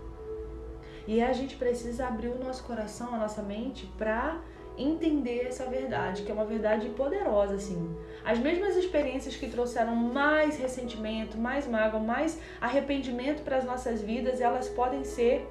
E 1.08 1.22
a 1.22 1.34
gente 1.34 1.56
precisa 1.56 2.08
abrir 2.08 2.30
o 2.30 2.38
nosso 2.38 2.64
coração, 2.64 3.14
a 3.16 3.18
nossa 3.18 3.42
mente, 3.42 3.92
para 3.98 4.40
entender 4.78 5.46
essa 5.48 5.66
verdade, 5.66 6.22
que 6.24 6.32
é 6.32 6.34
uma 6.34 6.46
verdade 6.46 6.90
poderosa, 6.90 7.56
assim. 7.56 7.96
As 8.24 8.40
mesmas 8.40 8.76
experiências 8.76 9.36
que 9.36 9.50
trouxeram 9.50 9.96
mais 9.96 10.58
ressentimento, 10.58 11.38
mais 11.38 11.68
mágoa, 11.68 12.00
mais 12.00 12.40
arrependimento 12.62 13.44
para 13.44 13.58
as 13.58 13.66
nossas 13.66 14.02
vidas, 14.02 14.40
elas 14.40 14.70
podem 14.70 15.04
ser 15.04 15.46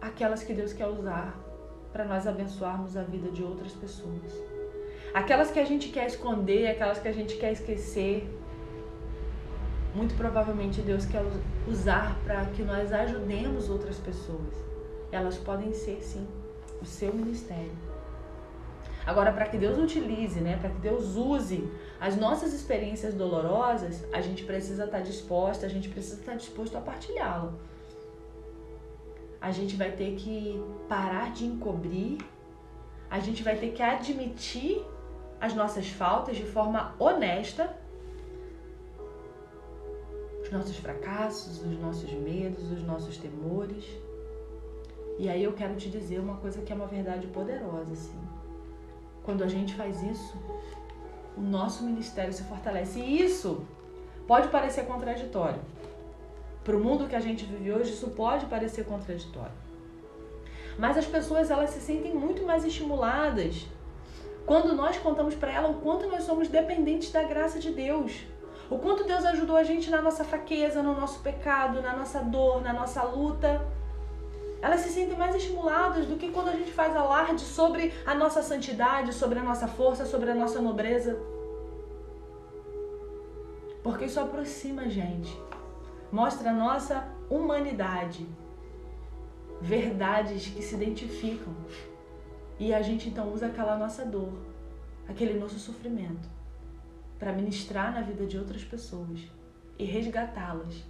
aquelas 0.00 0.44
que 0.44 0.52
Deus 0.52 0.72
quer 0.72 0.86
usar 0.86 1.40
para 1.92 2.04
nós 2.04 2.26
abençoarmos 2.26 2.96
a 2.96 3.02
vida 3.02 3.30
de 3.30 3.42
outras 3.42 3.72
pessoas. 3.72 4.32
Aquelas 5.14 5.50
que 5.50 5.58
a 5.58 5.64
gente 5.64 5.88
quer 5.88 6.06
esconder, 6.06 6.68
aquelas 6.68 6.98
que 6.98 7.08
a 7.08 7.12
gente 7.12 7.36
quer 7.36 7.52
esquecer, 7.52 8.28
muito 9.94 10.16
provavelmente 10.16 10.82
Deus 10.82 11.06
quer 11.06 11.22
usar 11.68 12.18
para 12.24 12.44
que 12.46 12.62
nós 12.62 12.92
ajudemos 12.92 13.70
outras 13.70 13.98
pessoas. 13.98 14.54
Elas 15.12 15.36
podem 15.36 15.72
ser, 15.72 16.02
sim, 16.02 16.26
o 16.82 16.84
seu 16.84 17.14
ministério. 17.14 17.72
Agora, 19.06 19.32
para 19.32 19.46
que 19.46 19.58
Deus 19.58 19.78
utilize, 19.78 20.40
né, 20.40 20.56
para 20.56 20.70
que 20.70 20.78
Deus 20.78 21.14
use 21.14 21.68
as 22.00 22.16
nossas 22.16 22.52
experiências 22.54 23.14
dolorosas, 23.14 24.04
a 24.12 24.20
gente 24.20 24.44
precisa 24.44 24.84
estar 24.84 24.98
tá 24.98 25.04
disposta, 25.04 25.66
a 25.66 25.68
gente 25.68 25.88
precisa 25.88 26.20
estar 26.20 26.32
tá 26.32 26.38
disposto 26.38 26.76
a 26.76 26.80
partilhá-la. 26.80 27.52
A 29.40 29.50
gente 29.50 29.76
vai 29.76 29.92
ter 29.92 30.16
que 30.16 30.60
parar 30.88 31.32
de 31.32 31.44
encobrir, 31.44 32.18
a 33.10 33.20
gente 33.20 33.42
vai 33.42 33.56
ter 33.56 33.72
que 33.72 33.82
admitir 33.82 34.82
as 35.38 35.54
nossas 35.54 35.88
faltas 35.88 36.36
de 36.36 36.44
forma 36.44 36.94
honesta, 36.98 37.76
os 40.44 40.50
nossos 40.50 40.76
fracassos, 40.76 41.60
os 41.62 41.78
nossos 41.80 42.12
medos, 42.12 42.70
os 42.70 42.82
nossos 42.82 43.16
temores. 43.16 43.84
E 45.18 45.28
aí 45.28 45.42
eu 45.42 45.52
quero 45.52 45.74
te 45.76 45.88
dizer 45.88 46.20
uma 46.20 46.36
coisa 46.36 46.60
que 46.60 46.72
é 46.72 46.76
uma 46.76 46.86
verdade 46.86 47.26
poderosa, 47.28 47.92
assim. 47.92 48.18
Quando 49.22 49.42
a 49.42 49.48
gente 49.48 49.74
faz 49.74 50.02
isso, 50.02 50.36
o 51.36 51.40
nosso 51.40 51.82
ministério 51.84 52.32
se 52.32 52.44
fortalece. 52.44 53.00
E 53.00 53.22
isso 53.22 53.64
pode 54.26 54.48
parecer 54.48 54.84
contraditório. 54.86 55.60
Para 56.62 56.76
o 56.76 56.80
mundo 56.80 57.08
que 57.08 57.16
a 57.16 57.20
gente 57.20 57.44
vive 57.44 57.72
hoje, 57.72 57.92
isso 57.92 58.10
pode 58.10 58.46
parecer 58.46 58.84
contraditório. 58.84 59.64
Mas 60.78 60.98
as 60.98 61.06
pessoas 61.06 61.50
elas 61.50 61.70
se 61.70 61.80
sentem 61.80 62.14
muito 62.14 62.44
mais 62.44 62.64
estimuladas 62.64 63.66
quando 64.44 64.74
nós 64.74 64.98
contamos 64.98 65.34
para 65.34 65.52
ela 65.52 65.68
o 65.68 65.80
quanto 65.80 66.06
nós 66.08 66.24
somos 66.24 66.48
dependentes 66.48 67.10
da 67.10 67.22
graça 67.22 67.58
de 67.58 67.70
Deus. 67.70 68.26
O 68.70 68.78
quanto 68.78 69.04
Deus 69.04 69.24
ajudou 69.24 69.56
a 69.56 69.62
gente 69.64 69.90
na 69.90 70.00
nossa 70.00 70.24
fraqueza, 70.24 70.82
no 70.82 70.94
nosso 70.94 71.20
pecado, 71.20 71.82
na 71.82 71.94
nossa 71.94 72.20
dor, 72.20 72.62
na 72.62 72.72
nossa 72.72 73.02
luta 73.02 73.64
elas 74.64 74.80
se 74.80 74.88
sentem 74.88 75.14
mais 75.14 75.36
estimuladas 75.36 76.06
do 76.06 76.16
que 76.16 76.30
quando 76.30 76.48
a 76.48 76.56
gente 76.56 76.72
faz 76.72 76.96
alarde 76.96 77.42
sobre 77.42 77.92
a 78.06 78.14
nossa 78.14 78.42
santidade, 78.42 79.12
sobre 79.12 79.38
a 79.38 79.42
nossa 79.42 79.68
força, 79.68 80.06
sobre 80.06 80.30
a 80.30 80.34
nossa 80.34 80.58
nobreza. 80.58 81.20
Porque 83.82 84.06
isso 84.06 84.18
aproxima 84.18 84.80
a 84.80 84.88
gente, 84.88 85.38
mostra 86.10 86.48
a 86.48 86.54
nossa 86.54 87.06
humanidade, 87.28 88.26
verdades 89.60 90.46
que 90.46 90.62
se 90.62 90.74
identificam. 90.76 91.54
E 92.58 92.72
a 92.72 92.80
gente 92.80 93.10
então 93.10 93.30
usa 93.34 93.48
aquela 93.48 93.76
nossa 93.76 94.02
dor, 94.02 94.32
aquele 95.06 95.38
nosso 95.38 95.58
sofrimento, 95.58 96.26
para 97.24 97.32
ministrar 97.32 97.90
na 97.90 98.02
vida 98.02 98.26
de 98.26 98.36
outras 98.36 98.62
pessoas 98.62 99.18
e 99.78 99.84
resgatá-las 99.86 100.84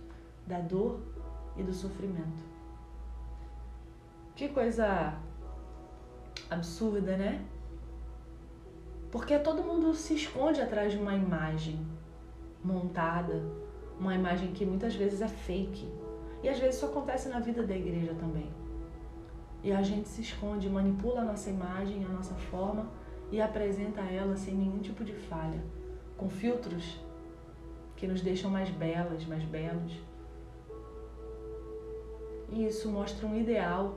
da 0.44 0.58
dor 0.58 1.00
e 1.56 1.62
do 1.62 1.72
sofrimento. 1.72 2.42
Que 4.34 4.48
coisa 4.48 5.16
absurda, 6.50 7.16
né? 7.16 7.46
Porque 9.12 9.38
todo 9.38 9.62
mundo 9.62 9.94
se 9.94 10.16
esconde 10.16 10.60
atrás 10.60 10.90
de 10.90 10.98
uma 10.98 11.14
imagem 11.14 11.86
montada, 12.64 13.40
uma 14.00 14.12
imagem 14.12 14.50
que 14.50 14.66
muitas 14.66 14.96
vezes 14.96 15.22
é 15.22 15.28
fake. 15.28 15.88
E 16.42 16.48
às 16.48 16.58
vezes 16.58 16.78
isso 16.78 16.86
acontece 16.86 17.28
na 17.28 17.38
vida 17.38 17.62
da 17.62 17.76
igreja 17.76 18.12
também. 18.14 18.50
E 19.62 19.70
a 19.70 19.82
gente 19.82 20.08
se 20.08 20.20
esconde, 20.20 20.68
manipula 20.68 21.20
a 21.20 21.24
nossa 21.24 21.48
imagem, 21.48 22.04
a 22.04 22.08
nossa 22.08 22.34
forma 22.34 22.90
e 23.30 23.40
apresenta 23.40 24.00
ela 24.00 24.36
sem 24.36 24.56
nenhum 24.56 24.80
tipo 24.80 25.04
de 25.04 25.12
falha, 25.12 25.62
com 26.16 26.28
filtros 26.28 27.00
que 27.96 28.06
nos 28.06 28.20
deixam 28.20 28.50
mais 28.50 28.68
belas, 28.70 29.24
mais 29.26 29.44
belos. 29.44 29.92
E 32.50 32.66
isso 32.66 32.88
mostra 32.88 33.26
um 33.26 33.38
ideal 33.38 33.96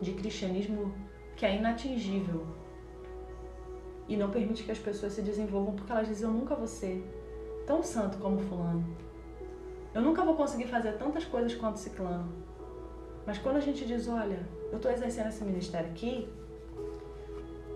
de 0.00 0.12
cristianismo 0.12 0.94
que 1.36 1.44
é 1.44 1.56
inatingível 1.56 2.46
e 4.08 4.16
não 4.16 4.30
permite 4.30 4.64
que 4.64 4.72
as 4.72 4.78
pessoas 4.78 5.12
se 5.12 5.22
desenvolvam 5.22 5.74
porque 5.74 5.92
elas 5.92 6.08
dizem: 6.08 6.28
Eu 6.28 6.34
nunca 6.34 6.54
vou 6.54 6.66
ser 6.66 7.04
tão 7.66 7.82
santo 7.82 8.18
como 8.18 8.38
Fulano. 8.38 8.84
Eu 9.94 10.02
nunca 10.02 10.24
vou 10.24 10.34
conseguir 10.34 10.66
fazer 10.66 10.92
tantas 10.98 11.24
coisas 11.24 11.54
quanto 11.54 11.78
Ciclano. 11.78 12.32
Mas 13.26 13.38
quando 13.38 13.56
a 13.56 13.60
gente 13.60 13.86
diz: 13.86 14.08
Olha, 14.08 14.46
eu 14.70 14.76
estou 14.76 14.90
exercendo 14.90 15.28
esse 15.28 15.44
ministério 15.44 15.90
aqui, 15.90 16.28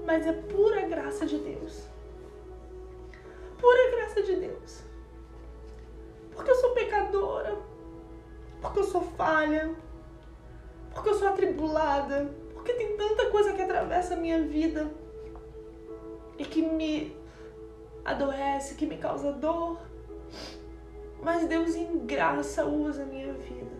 mas 0.04 0.26
é 0.26 0.32
pura 0.32 0.88
graça 0.88 1.24
de 1.24 1.38
Deus. 1.38 1.93
Pura 3.64 3.90
graça 3.92 4.22
de 4.22 4.36
Deus. 4.36 4.82
Porque 6.34 6.50
eu 6.50 6.54
sou 6.56 6.72
pecadora, 6.72 7.56
porque 8.60 8.80
eu 8.80 8.84
sou 8.84 9.00
falha, 9.00 9.74
porque 10.92 11.08
eu 11.08 11.14
sou 11.14 11.28
atribulada, 11.28 12.30
porque 12.52 12.74
tem 12.74 12.94
tanta 12.94 13.30
coisa 13.30 13.54
que 13.54 13.62
atravessa 13.62 14.12
a 14.12 14.16
minha 14.18 14.42
vida 14.42 14.90
e 16.36 16.44
que 16.44 16.60
me 16.60 17.16
adoece, 18.04 18.74
que 18.74 18.84
me 18.84 18.98
causa 18.98 19.32
dor. 19.32 19.78
Mas 21.22 21.48
Deus 21.48 21.74
em 21.74 22.04
graça 22.04 22.66
usa 22.66 23.04
a 23.04 23.06
minha 23.06 23.32
vida. 23.32 23.72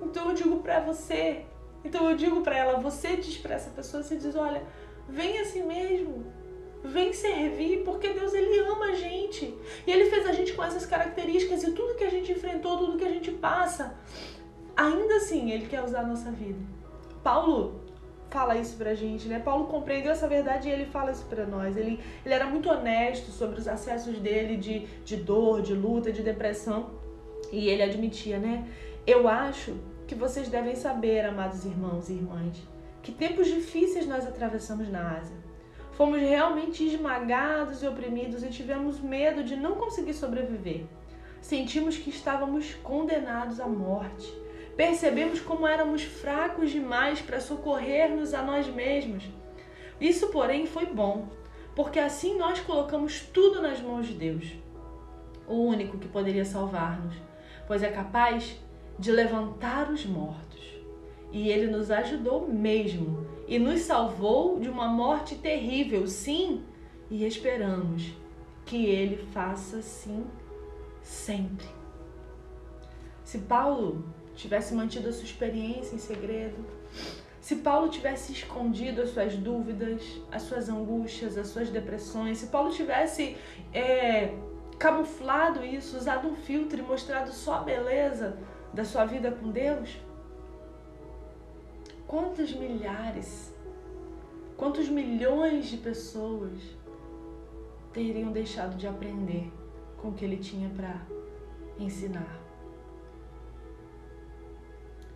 Então 0.00 0.28
eu 0.28 0.34
digo 0.34 0.60
para 0.60 0.78
você, 0.78 1.44
então 1.84 2.08
eu 2.08 2.16
digo 2.16 2.40
para 2.42 2.56
ela, 2.56 2.78
você 2.78 3.16
diz 3.16 3.36
para 3.38 3.56
essa 3.56 3.70
pessoa, 3.70 4.00
você 4.00 4.14
diz, 4.14 4.36
olha, 4.36 4.62
vem 5.08 5.40
assim 5.40 5.64
mesmo. 5.64 6.24
Vem 6.84 7.14
servir, 7.14 7.82
porque 7.82 8.10
Deus 8.10 8.34
ele 8.34 8.58
ama 8.58 8.86
a 8.86 8.94
gente. 8.94 9.54
E 9.86 9.90
ele 9.90 10.10
fez 10.10 10.26
a 10.26 10.32
gente 10.32 10.52
com 10.52 10.62
essas 10.62 10.84
características 10.84 11.62
e 11.64 11.72
tudo 11.72 11.94
que 11.94 12.04
a 12.04 12.10
gente 12.10 12.30
enfrentou, 12.30 12.76
tudo 12.76 12.98
que 12.98 13.04
a 13.04 13.10
gente 13.10 13.30
passa, 13.30 13.94
ainda 14.76 15.16
assim 15.16 15.50
ele 15.50 15.66
quer 15.66 15.82
usar 15.82 16.00
a 16.00 16.06
nossa 16.06 16.30
vida. 16.30 16.58
Paulo 17.22 17.80
fala 18.28 18.56
isso 18.56 18.76
pra 18.76 18.94
gente, 18.94 19.28
né? 19.28 19.38
Paulo 19.38 19.66
compreendeu 19.66 20.12
essa 20.12 20.28
verdade 20.28 20.68
e 20.68 20.72
ele 20.72 20.84
fala 20.84 21.12
isso 21.12 21.24
pra 21.24 21.46
nós. 21.46 21.76
Ele, 21.76 21.98
ele 22.24 22.34
era 22.34 22.46
muito 22.46 22.68
honesto 22.68 23.30
sobre 23.30 23.58
os 23.58 23.66
acessos 23.66 24.18
dele 24.18 24.56
de, 24.56 24.86
de 25.04 25.16
dor, 25.16 25.62
de 25.62 25.72
luta, 25.72 26.12
de 26.12 26.22
depressão. 26.22 26.90
E 27.50 27.68
ele 27.68 27.82
admitia, 27.82 28.38
né? 28.38 28.68
Eu 29.06 29.26
acho 29.28 29.74
que 30.06 30.14
vocês 30.14 30.48
devem 30.48 30.74
saber, 30.74 31.24
amados 31.24 31.64
irmãos 31.64 32.10
e 32.10 32.14
irmãs, 32.14 32.56
que 33.02 33.12
tempos 33.12 33.46
difíceis 33.46 34.06
nós 34.06 34.26
atravessamos 34.26 34.88
na 34.90 35.16
Ásia. 35.16 35.53
Fomos 35.96 36.20
realmente 36.20 36.84
esmagados 36.86 37.82
e 37.82 37.86
oprimidos 37.86 38.42
e 38.42 38.48
tivemos 38.48 39.00
medo 39.00 39.44
de 39.44 39.56
não 39.56 39.76
conseguir 39.76 40.14
sobreviver. 40.14 40.84
Sentimos 41.40 41.96
que 41.96 42.10
estávamos 42.10 42.74
condenados 42.82 43.60
à 43.60 43.66
morte 43.66 44.44
percebemos 44.76 45.40
como 45.40 45.66
éramos 45.66 46.02
fracos 46.02 46.70
demais 46.70 47.20
para 47.20 47.40
socorrer-nos 47.40 48.34
a 48.34 48.42
nós 48.42 48.66
mesmos. 48.66 49.24
Isso, 50.00 50.28
porém, 50.28 50.66
foi 50.66 50.86
bom, 50.86 51.28
porque 51.74 51.98
assim 51.98 52.36
nós 52.36 52.60
colocamos 52.60 53.20
tudo 53.20 53.62
nas 53.62 53.80
mãos 53.80 54.06
de 54.06 54.14
Deus, 54.14 54.52
o 55.46 55.54
único 55.54 55.98
que 55.98 56.08
poderia 56.08 56.44
salvar-nos, 56.44 57.14
pois 57.66 57.82
é 57.82 57.90
capaz 57.90 58.56
de 58.98 59.12
levantar 59.12 59.90
os 59.90 60.04
mortos. 60.04 60.62
E 61.32 61.48
ele 61.48 61.66
nos 61.66 61.90
ajudou 61.90 62.48
mesmo 62.48 63.26
e 63.46 63.58
nos 63.58 63.80
salvou 63.80 64.58
de 64.58 64.68
uma 64.68 64.88
morte 64.88 65.34
terrível, 65.36 66.06
sim, 66.06 66.62
e 67.10 67.26
esperamos 67.26 68.12
que 68.64 68.86
ele 68.86 69.16
faça 69.32 69.78
assim 69.78 70.24
sempre. 71.02 71.66
Se 73.22 73.38
Paulo 73.38 74.04
tivesse 74.34 74.74
mantido 74.74 75.08
a 75.08 75.12
sua 75.12 75.24
experiência 75.24 75.94
em 75.94 75.98
segredo, 75.98 76.64
se 77.40 77.56
Paulo 77.56 77.90
tivesse 77.90 78.32
escondido 78.32 79.02
as 79.02 79.10
suas 79.10 79.36
dúvidas, 79.36 80.02
as 80.32 80.42
suas 80.42 80.68
angústias, 80.68 81.36
as 81.36 81.48
suas 81.48 81.68
depressões, 81.68 82.38
se 82.38 82.46
Paulo 82.46 82.70
tivesse 82.70 83.36
é, 83.72 84.34
camuflado 84.78 85.62
isso, 85.64 85.96
usado 85.96 86.26
um 86.26 86.34
filtro 86.34 86.78
e 86.78 86.82
mostrado 86.82 87.32
só 87.32 87.56
a 87.56 87.62
beleza 87.62 88.38
da 88.72 88.84
sua 88.84 89.04
vida 89.04 89.30
com 89.30 89.50
Deus, 89.50 89.98
quantos 92.14 92.52
milhares, 92.52 93.52
quantos 94.56 94.88
milhões 94.88 95.66
de 95.66 95.78
pessoas 95.78 96.62
teriam 97.92 98.30
deixado 98.30 98.76
de 98.76 98.86
aprender 98.86 99.52
com 99.96 100.10
o 100.10 100.12
que 100.12 100.24
ele 100.24 100.36
tinha 100.36 100.68
para 100.68 101.04
ensinar? 101.76 102.40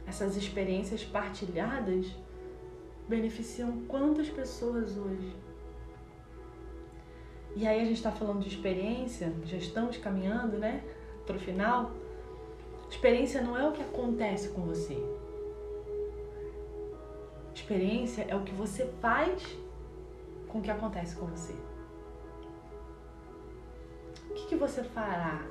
essas 0.08 0.37
experiências 0.37 1.04
partilhadas 1.04 2.06
beneficiam 3.06 3.82
quantas 3.87 4.28
pessoas 4.28 4.96
hoje? 4.96 5.37
E 7.54 7.64
aí 7.64 7.80
a 7.80 7.84
gente 7.84 7.98
está 7.98 8.11
falando 8.11 8.40
de 8.40 8.48
experiência, 8.48 9.32
já 9.44 9.56
estamos 9.56 9.98
caminhando, 9.98 10.58
né, 10.58 10.82
para 11.24 11.37
o 11.37 11.38
final. 11.38 11.92
Experiência 12.90 13.40
não 13.40 13.56
é 13.56 13.68
o 13.68 13.72
que 13.72 13.82
acontece 13.82 14.48
com 14.48 14.62
você. 14.62 14.96
Experiência 17.58 18.22
é 18.28 18.36
o 18.36 18.44
que 18.44 18.54
você 18.54 18.86
faz 19.02 19.42
com 20.46 20.60
o 20.60 20.62
que 20.62 20.70
acontece 20.70 21.16
com 21.16 21.26
você. 21.26 21.54
O 24.30 24.34
que, 24.34 24.46
que 24.46 24.54
você 24.54 24.84
fará? 24.84 25.44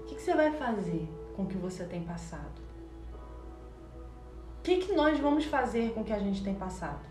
O 0.00 0.04
que, 0.04 0.14
que 0.14 0.22
você 0.22 0.34
vai 0.34 0.52
fazer 0.52 1.08
com 1.34 1.42
o 1.42 1.46
que 1.46 1.56
você 1.56 1.84
tem 1.84 2.04
passado? 2.04 2.60
O 4.58 4.62
que, 4.62 4.76
que 4.76 4.92
nós 4.92 5.18
vamos 5.18 5.44
fazer 5.44 5.92
com 5.92 6.02
o 6.02 6.04
que 6.04 6.12
a 6.12 6.18
gente 6.20 6.44
tem 6.44 6.54
passado? 6.54 7.04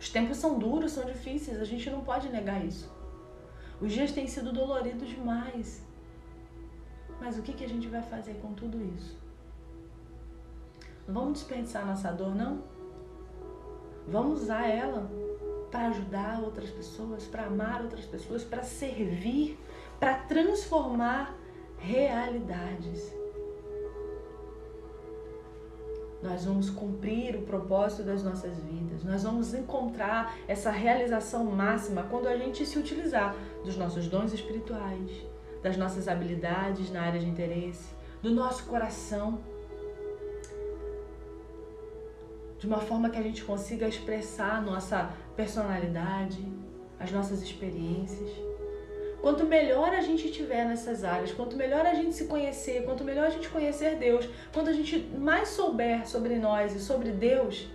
Os 0.00 0.10
tempos 0.10 0.36
são 0.36 0.58
duros, 0.58 0.90
são 0.92 1.04
difíceis, 1.04 1.60
a 1.60 1.64
gente 1.64 1.88
não 1.88 2.00
pode 2.02 2.28
negar 2.28 2.62
isso. 2.66 2.92
Os 3.80 3.92
dias 3.92 4.10
têm 4.10 4.26
sido 4.26 4.52
doloridos 4.52 5.08
demais. 5.08 5.80
Mas 7.20 7.38
o 7.38 7.42
que, 7.42 7.52
que 7.52 7.64
a 7.64 7.68
gente 7.68 7.86
vai 7.86 8.02
fazer 8.02 8.34
com 8.42 8.52
tudo 8.52 8.82
isso? 8.96 9.21
Vamos 11.08 11.40
desperdiçar 11.40 11.86
nossa 11.86 12.10
dor, 12.12 12.34
não? 12.34 12.62
Vamos 14.06 14.42
usar 14.42 14.68
ela 14.68 15.10
para 15.70 15.88
ajudar 15.88 16.40
outras 16.42 16.70
pessoas, 16.70 17.24
para 17.24 17.46
amar 17.46 17.82
outras 17.82 18.04
pessoas, 18.04 18.44
para 18.44 18.62
servir, 18.62 19.58
para 19.98 20.14
transformar 20.14 21.34
realidades. 21.78 23.12
Nós 26.22 26.44
vamos 26.44 26.70
cumprir 26.70 27.34
o 27.34 27.42
propósito 27.42 28.04
das 28.04 28.22
nossas 28.22 28.56
vidas. 28.58 29.02
Nós 29.02 29.24
vamos 29.24 29.54
encontrar 29.54 30.36
essa 30.46 30.70
realização 30.70 31.44
máxima 31.44 32.04
quando 32.04 32.28
a 32.28 32.36
gente 32.36 32.64
se 32.64 32.78
utilizar 32.78 33.34
dos 33.64 33.76
nossos 33.76 34.06
dons 34.06 34.32
espirituais, 34.32 35.10
das 35.62 35.76
nossas 35.76 36.06
habilidades 36.06 36.92
na 36.92 37.02
área 37.02 37.18
de 37.18 37.26
interesse, 37.26 37.92
do 38.22 38.30
nosso 38.30 38.64
coração 38.66 39.40
de 42.62 42.68
uma 42.68 42.78
forma 42.78 43.10
que 43.10 43.18
a 43.18 43.22
gente 43.22 43.42
consiga 43.42 43.88
expressar 43.88 44.58
a 44.58 44.60
nossa 44.60 45.10
personalidade, 45.34 46.46
as 46.96 47.10
nossas 47.10 47.42
experiências. 47.42 48.30
Quanto 49.20 49.44
melhor 49.44 49.88
a 49.88 50.00
gente 50.00 50.30
tiver 50.30 50.64
nessas 50.64 51.02
áreas, 51.02 51.32
quanto 51.32 51.56
melhor 51.56 51.84
a 51.84 51.92
gente 51.92 52.14
se 52.14 52.26
conhecer, 52.26 52.84
quanto 52.84 53.02
melhor 53.02 53.26
a 53.26 53.30
gente 53.30 53.48
conhecer 53.48 53.96
Deus, 53.96 54.28
quanto 54.52 54.70
a 54.70 54.72
gente 54.72 54.96
mais 55.18 55.48
souber 55.48 56.06
sobre 56.06 56.36
nós 56.36 56.72
e 56.76 56.78
sobre 56.78 57.10
Deus, 57.10 57.68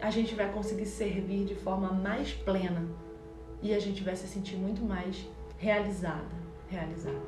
a 0.00 0.10
gente 0.10 0.34
vai 0.34 0.50
conseguir 0.50 0.86
servir 0.86 1.44
de 1.44 1.54
forma 1.54 1.92
mais 1.92 2.32
plena 2.32 2.84
e 3.62 3.72
a 3.72 3.78
gente 3.78 4.02
vai 4.02 4.16
se 4.16 4.26
sentir 4.26 4.56
muito 4.56 4.82
mais 4.82 5.24
realizada, 5.58 6.34
realizado. 6.68 7.22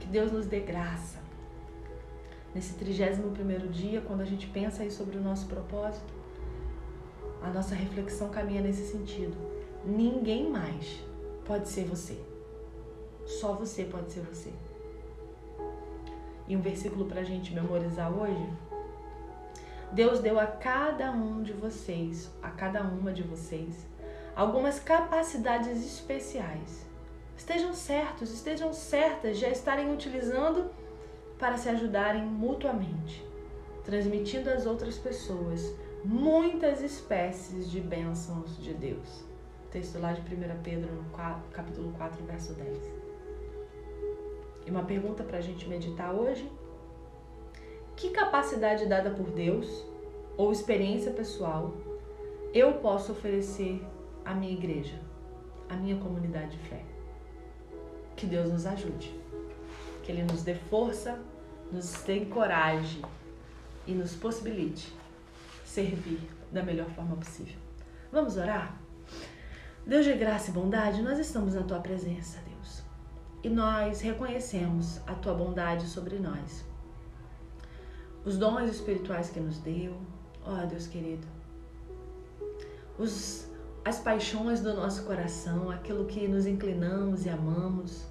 Que 0.00 0.08
Deus 0.08 0.32
nos 0.32 0.46
dê 0.46 0.58
graça 0.58 1.27
nesse 2.54 2.74
31 2.74 3.70
dia, 3.70 4.00
quando 4.00 4.20
a 4.20 4.24
gente 4.24 4.46
pensa 4.46 4.82
aí 4.82 4.90
sobre 4.90 5.16
o 5.16 5.20
nosso 5.20 5.46
propósito, 5.46 6.12
a 7.42 7.50
nossa 7.50 7.74
reflexão 7.74 8.30
caminha 8.30 8.60
nesse 8.60 8.90
sentido. 8.90 9.36
Ninguém 9.84 10.50
mais 10.50 11.02
pode 11.44 11.68
ser 11.68 11.84
você. 11.84 12.18
Só 13.24 13.52
você 13.52 13.84
pode 13.84 14.10
ser 14.10 14.20
você. 14.20 14.52
E 16.46 16.56
um 16.56 16.60
versículo 16.60 17.04
para 17.04 17.20
a 17.20 17.24
gente 17.24 17.54
memorizar 17.54 18.12
hoje. 18.12 18.48
Deus 19.92 20.20
deu 20.20 20.38
a 20.38 20.46
cada 20.46 21.10
um 21.12 21.42
de 21.42 21.52
vocês, 21.52 22.30
a 22.42 22.50
cada 22.50 22.82
uma 22.82 23.12
de 23.12 23.22
vocês, 23.22 23.86
algumas 24.36 24.78
capacidades 24.78 25.84
especiais. 25.84 26.86
Estejam 27.36 27.72
certos, 27.72 28.32
estejam 28.32 28.72
certas 28.72 29.38
de 29.38 29.46
estarem 29.46 29.92
utilizando 29.92 30.70
para 31.38 31.56
se 31.56 31.68
ajudarem 31.68 32.24
mutuamente, 32.24 33.24
transmitindo 33.84 34.50
às 34.50 34.66
outras 34.66 34.98
pessoas 34.98 35.74
muitas 36.04 36.82
espécies 36.82 37.70
de 37.70 37.80
bênçãos 37.80 38.60
de 38.62 38.74
Deus. 38.74 39.24
Texto 39.70 39.98
lá 40.00 40.12
de 40.12 40.20
1 40.20 40.62
Pedro, 40.62 40.92
no 40.92 41.04
capítulo 41.52 41.92
4, 41.92 42.24
verso 42.24 42.54
10. 42.54 42.78
E 44.66 44.70
uma 44.70 44.84
pergunta 44.84 45.22
para 45.22 45.38
a 45.38 45.40
gente 45.40 45.68
meditar 45.68 46.12
hoje: 46.12 46.50
que 47.94 48.10
capacidade 48.10 48.86
dada 48.86 49.10
por 49.10 49.30
Deus 49.30 49.84
ou 50.36 50.50
experiência 50.50 51.12
pessoal 51.12 51.72
eu 52.52 52.74
posso 52.74 53.12
oferecer 53.12 53.84
à 54.24 54.34
minha 54.34 54.52
igreja, 54.52 54.98
à 55.68 55.76
minha 55.76 55.96
comunidade 55.96 56.56
de 56.56 56.68
fé? 56.68 56.82
Que 58.16 58.26
Deus 58.26 58.50
nos 58.50 58.66
ajude 58.66 59.18
que 60.08 60.12
Ele 60.12 60.22
nos 60.22 60.42
dê 60.42 60.54
força, 60.54 61.20
nos 61.72 61.92
dê 62.02 62.24
coragem 62.26 63.02
e 63.86 63.92
nos 63.92 64.14
possibilite 64.14 64.94
servir 65.64 66.20
da 66.50 66.62
melhor 66.62 66.88
forma 66.90 67.16
possível. 67.16 67.56
Vamos 68.10 68.36
orar? 68.36 68.80
Deus 69.86 70.04
de 70.04 70.14
graça 70.14 70.50
e 70.50 70.52
bondade, 70.52 71.02
nós 71.02 71.18
estamos 71.18 71.54
na 71.54 71.62
Tua 71.62 71.80
presença, 71.80 72.38
Deus. 72.46 72.82
E 73.42 73.48
nós 73.48 74.00
reconhecemos 74.00 75.00
a 75.06 75.14
Tua 75.14 75.34
bondade 75.34 75.86
sobre 75.86 76.18
nós. 76.18 76.64
Os 78.24 78.36
dons 78.36 78.70
espirituais 78.70 79.30
que 79.30 79.40
nos 79.40 79.58
deu, 79.58 79.96
ó 80.44 80.66
Deus 80.66 80.86
querido. 80.86 81.26
Os, 82.98 83.46
as 83.84 83.98
paixões 83.98 84.60
do 84.60 84.74
nosso 84.74 85.04
coração, 85.04 85.70
aquilo 85.70 86.04
que 86.06 86.26
nos 86.26 86.46
inclinamos 86.46 87.24
e 87.24 87.30
amamos 87.30 88.06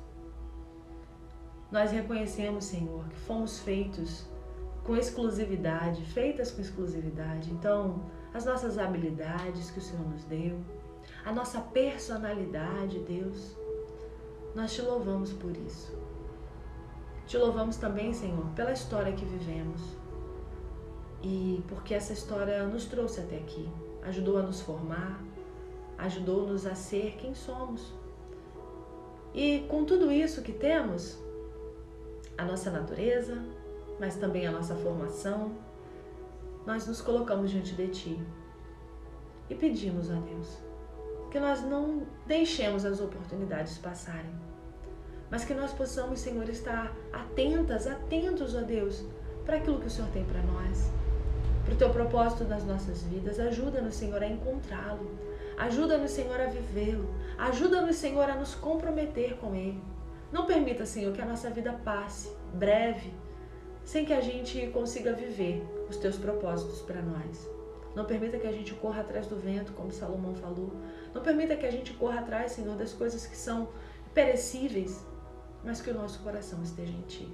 nós 1.71 1.91
reconhecemos, 1.91 2.65
Senhor, 2.65 3.07
que 3.09 3.15
fomos 3.15 3.59
feitos 3.59 4.25
com 4.83 4.95
exclusividade, 4.95 6.01
feitas 6.05 6.51
com 6.51 6.61
exclusividade. 6.61 7.51
Então, 7.51 8.03
as 8.33 8.45
nossas 8.45 8.77
habilidades 8.77 9.69
que 9.71 9.79
o 9.79 9.81
Senhor 9.81 10.07
nos 10.07 10.23
deu, 10.23 10.59
a 11.25 11.31
nossa 11.31 11.59
personalidade, 11.59 12.99
Deus, 12.99 13.55
nós 14.55 14.73
te 14.73 14.81
louvamos 14.81 15.33
por 15.33 15.55
isso. 15.57 15.97
Te 17.25 17.37
louvamos 17.37 17.75
também, 17.75 18.13
Senhor, 18.13 18.45
pela 18.55 18.71
história 18.71 19.11
que 19.11 19.25
vivemos 19.25 19.81
e 21.21 21.63
porque 21.67 21.93
essa 21.93 22.13
história 22.13 22.65
nos 22.65 22.85
trouxe 22.85 23.19
até 23.19 23.37
aqui, 23.37 23.67
ajudou 24.03 24.37
a 24.37 24.41
nos 24.41 24.61
formar, 24.61 25.21
ajudou-nos 25.97 26.65
a 26.65 26.75
ser 26.75 27.15
quem 27.17 27.33
somos. 27.33 27.93
E 29.33 29.65
com 29.67 29.83
tudo 29.83 30.11
isso 30.11 30.41
que 30.41 30.53
temos, 30.53 31.17
a 32.37 32.45
nossa 32.45 32.69
natureza, 32.69 33.41
mas 33.99 34.15
também 34.15 34.45
a 34.45 34.51
nossa 34.51 34.75
formação, 34.75 35.51
nós 36.65 36.85
nos 36.85 37.01
colocamos 37.01 37.49
diante 37.49 37.73
de 37.73 37.87
Ti 37.87 38.27
e 39.49 39.55
pedimos 39.55 40.11
a 40.11 40.15
Deus 40.15 40.67
que 41.31 41.39
nós 41.39 41.61
não 41.61 42.03
deixemos 42.25 42.85
as 42.85 43.01
oportunidades 43.01 43.77
passarem, 43.77 44.33
mas 45.29 45.43
que 45.43 45.53
nós 45.53 45.73
possamos, 45.73 46.19
Senhor, 46.19 46.47
estar 46.49 46.93
atentas, 47.11 47.85
atentos 47.85 48.55
a 48.55 48.61
Deus 48.61 49.03
para 49.45 49.57
aquilo 49.57 49.79
que 49.79 49.87
o 49.87 49.89
Senhor 49.89 50.09
tem 50.11 50.23
para 50.23 50.41
nós, 50.43 50.89
para 51.65 51.73
o 51.73 51.77
Teu 51.77 51.89
propósito 51.89 52.45
nas 52.45 52.63
nossas 52.63 53.03
vidas. 53.03 53.39
Ajuda-nos, 53.39 53.95
Senhor, 53.95 54.21
a 54.23 54.27
encontrá-lo. 54.27 55.11
Ajuda-nos, 55.57 56.11
Senhor, 56.11 56.39
a 56.39 56.45
vivê-lo. 56.45 57.09
Ajuda-nos, 57.37 57.95
Senhor, 57.97 58.29
a 58.29 58.35
nos 58.35 58.55
comprometer 58.55 59.37
com 59.37 59.53
Ele. 59.53 59.81
Não 60.31 60.45
permita, 60.45 60.85
Senhor, 60.85 61.13
que 61.13 61.21
a 61.21 61.25
nossa 61.25 61.49
vida 61.49 61.73
passe 61.83 62.29
breve 62.53 63.13
sem 63.85 64.03
que 64.03 64.11
a 64.11 64.19
gente 64.19 64.67
consiga 64.67 65.13
viver 65.13 65.65
os 65.89 65.95
teus 65.95 66.17
propósitos 66.17 66.81
para 66.81 67.01
nós. 67.01 67.49
Não 67.95 68.03
permita 68.03 68.37
que 68.37 68.45
a 68.45 68.51
gente 68.51 68.73
corra 68.73 69.01
atrás 69.01 69.27
do 69.27 69.37
vento, 69.37 69.71
como 69.71 69.91
Salomão 69.91 70.35
falou. 70.35 70.73
Não 71.13 71.21
permita 71.21 71.55
que 71.55 71.65
a 71.65 71.71
gente 71.71 71.93
corra 71.93 72.19
atrás, 72.19 72.51
Senhor, 72.51 72.75
das 72.75 72.93
coisas 72.93 73.25
que 73.25 73.37
são 73.37 73.69
perecíveis, 74.13 75.05
mas 75.63 75.79
que 75.79 75.89
o 75.89 75.93
nosso 75.93 76.19
coração 76.19 76.61
esteja 76.61 76.91
em 76.91 77.01
Ti. 77.03 77.33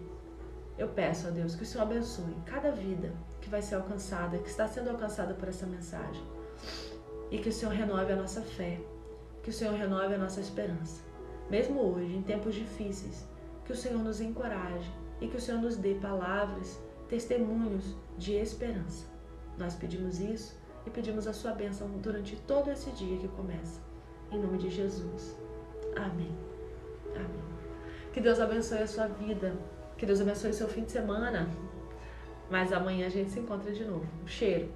Eu 0.77 0.89
peço 0.89 1.27
a 1.27 1.31
Deus 1.31 1.55
que 1.55 1.63
o 1.63 1.65
Senhor 1.65 1.83
abençoe 1.83 2.35
cada 2.45 2.71
vida 2.71 3.11
que 3.41 3.49
vai 3.49 3.61
ser 3.61 3.75
alcançada, 3.75 4.37
que 4.37 4.49
está 4.49 4.67
sendo 4.67 4.91
alcançada 4.91 5.33
por 5.33 5.49
essa 5.49 5.65
mensagem. 5.65 6.23
E 7.31 7.39
que 7.39 7.49
o 7.49 7.53
Senhor 7.53 7.73
renove 7.73 8.13
a 8.13 8.15
nossa 8.15 8.41
fé, 8.41 8.79
que 9.41 9.49
o 9.49 9.53
Senhor 9.53 9.73
renove 9.73 10.13
a 10.13 10.17
nossa 10.19 10.39
esperança 10.39 11.12
mesmo 11.49 11.79
hoje, 11.81 12.15
em 12.15 12.21
tempos 12.21 12.55
difíceis, 12.55 13.27
que 13.65 13.71
o 13.71 13.75
Senhor 13.75 14.03
nos 14.03 14.21
encoraje 14.21 14.91
e 15.21 15.27
que 15.27 15.37
o 15.37 15.41
Senhor 15.41 15.61
nos 15.61 15.77
dê 15.77 15.95
palavras, 15.95 16.81
testemunhos 17.07 17.95
de 18.17 18.33
esperança. 18.33 19.05
Nós 19.57 19.75
pedimos 19.75 20.19
isso 20.19 20.57
e 20.85 20.89
pedimos 20.89 21.27
a 21.27 21.33
sua 21.33 21.51
bênção 21.51 21.87
durante 21.99 22.35
todo 22.35 22.71
esse 22.71 22.91
dia 22.91 23.17
que 23.17 23.27
começa. 23.29 23.81
Em 24.31 24.39
nome 24.39 24.57
de 24.57 24.69
Jesus. 24.69 25.35
Amém. 25.95 26.35
Amém. 27.15 27.43
Que 28.11 28.19
Deus 28.19 28.39
abençoe 28.39 28.79
a 28.79 28.87
sua 28.87 29.07
vida. 29.07 29.55
Que 29.97 30.05
Deus 30.05 30.21
abençoe 30.21 30.49
o 30.49 30.53
seu 30.53 30.67
fim 30.67 30.83
de 30.83 30.91
semana. 30.91 31.49
Mas 32.49 32.73
amanhã 32.73 33.07
a 33.07 33.09
gente 33.09 33.31
se 33.31 33.39
encontra 33.39 33.71
de 33.71 33.85
novo. 33.85 34.07
Um 34.23 34.27
cheiro. 34.27 34.69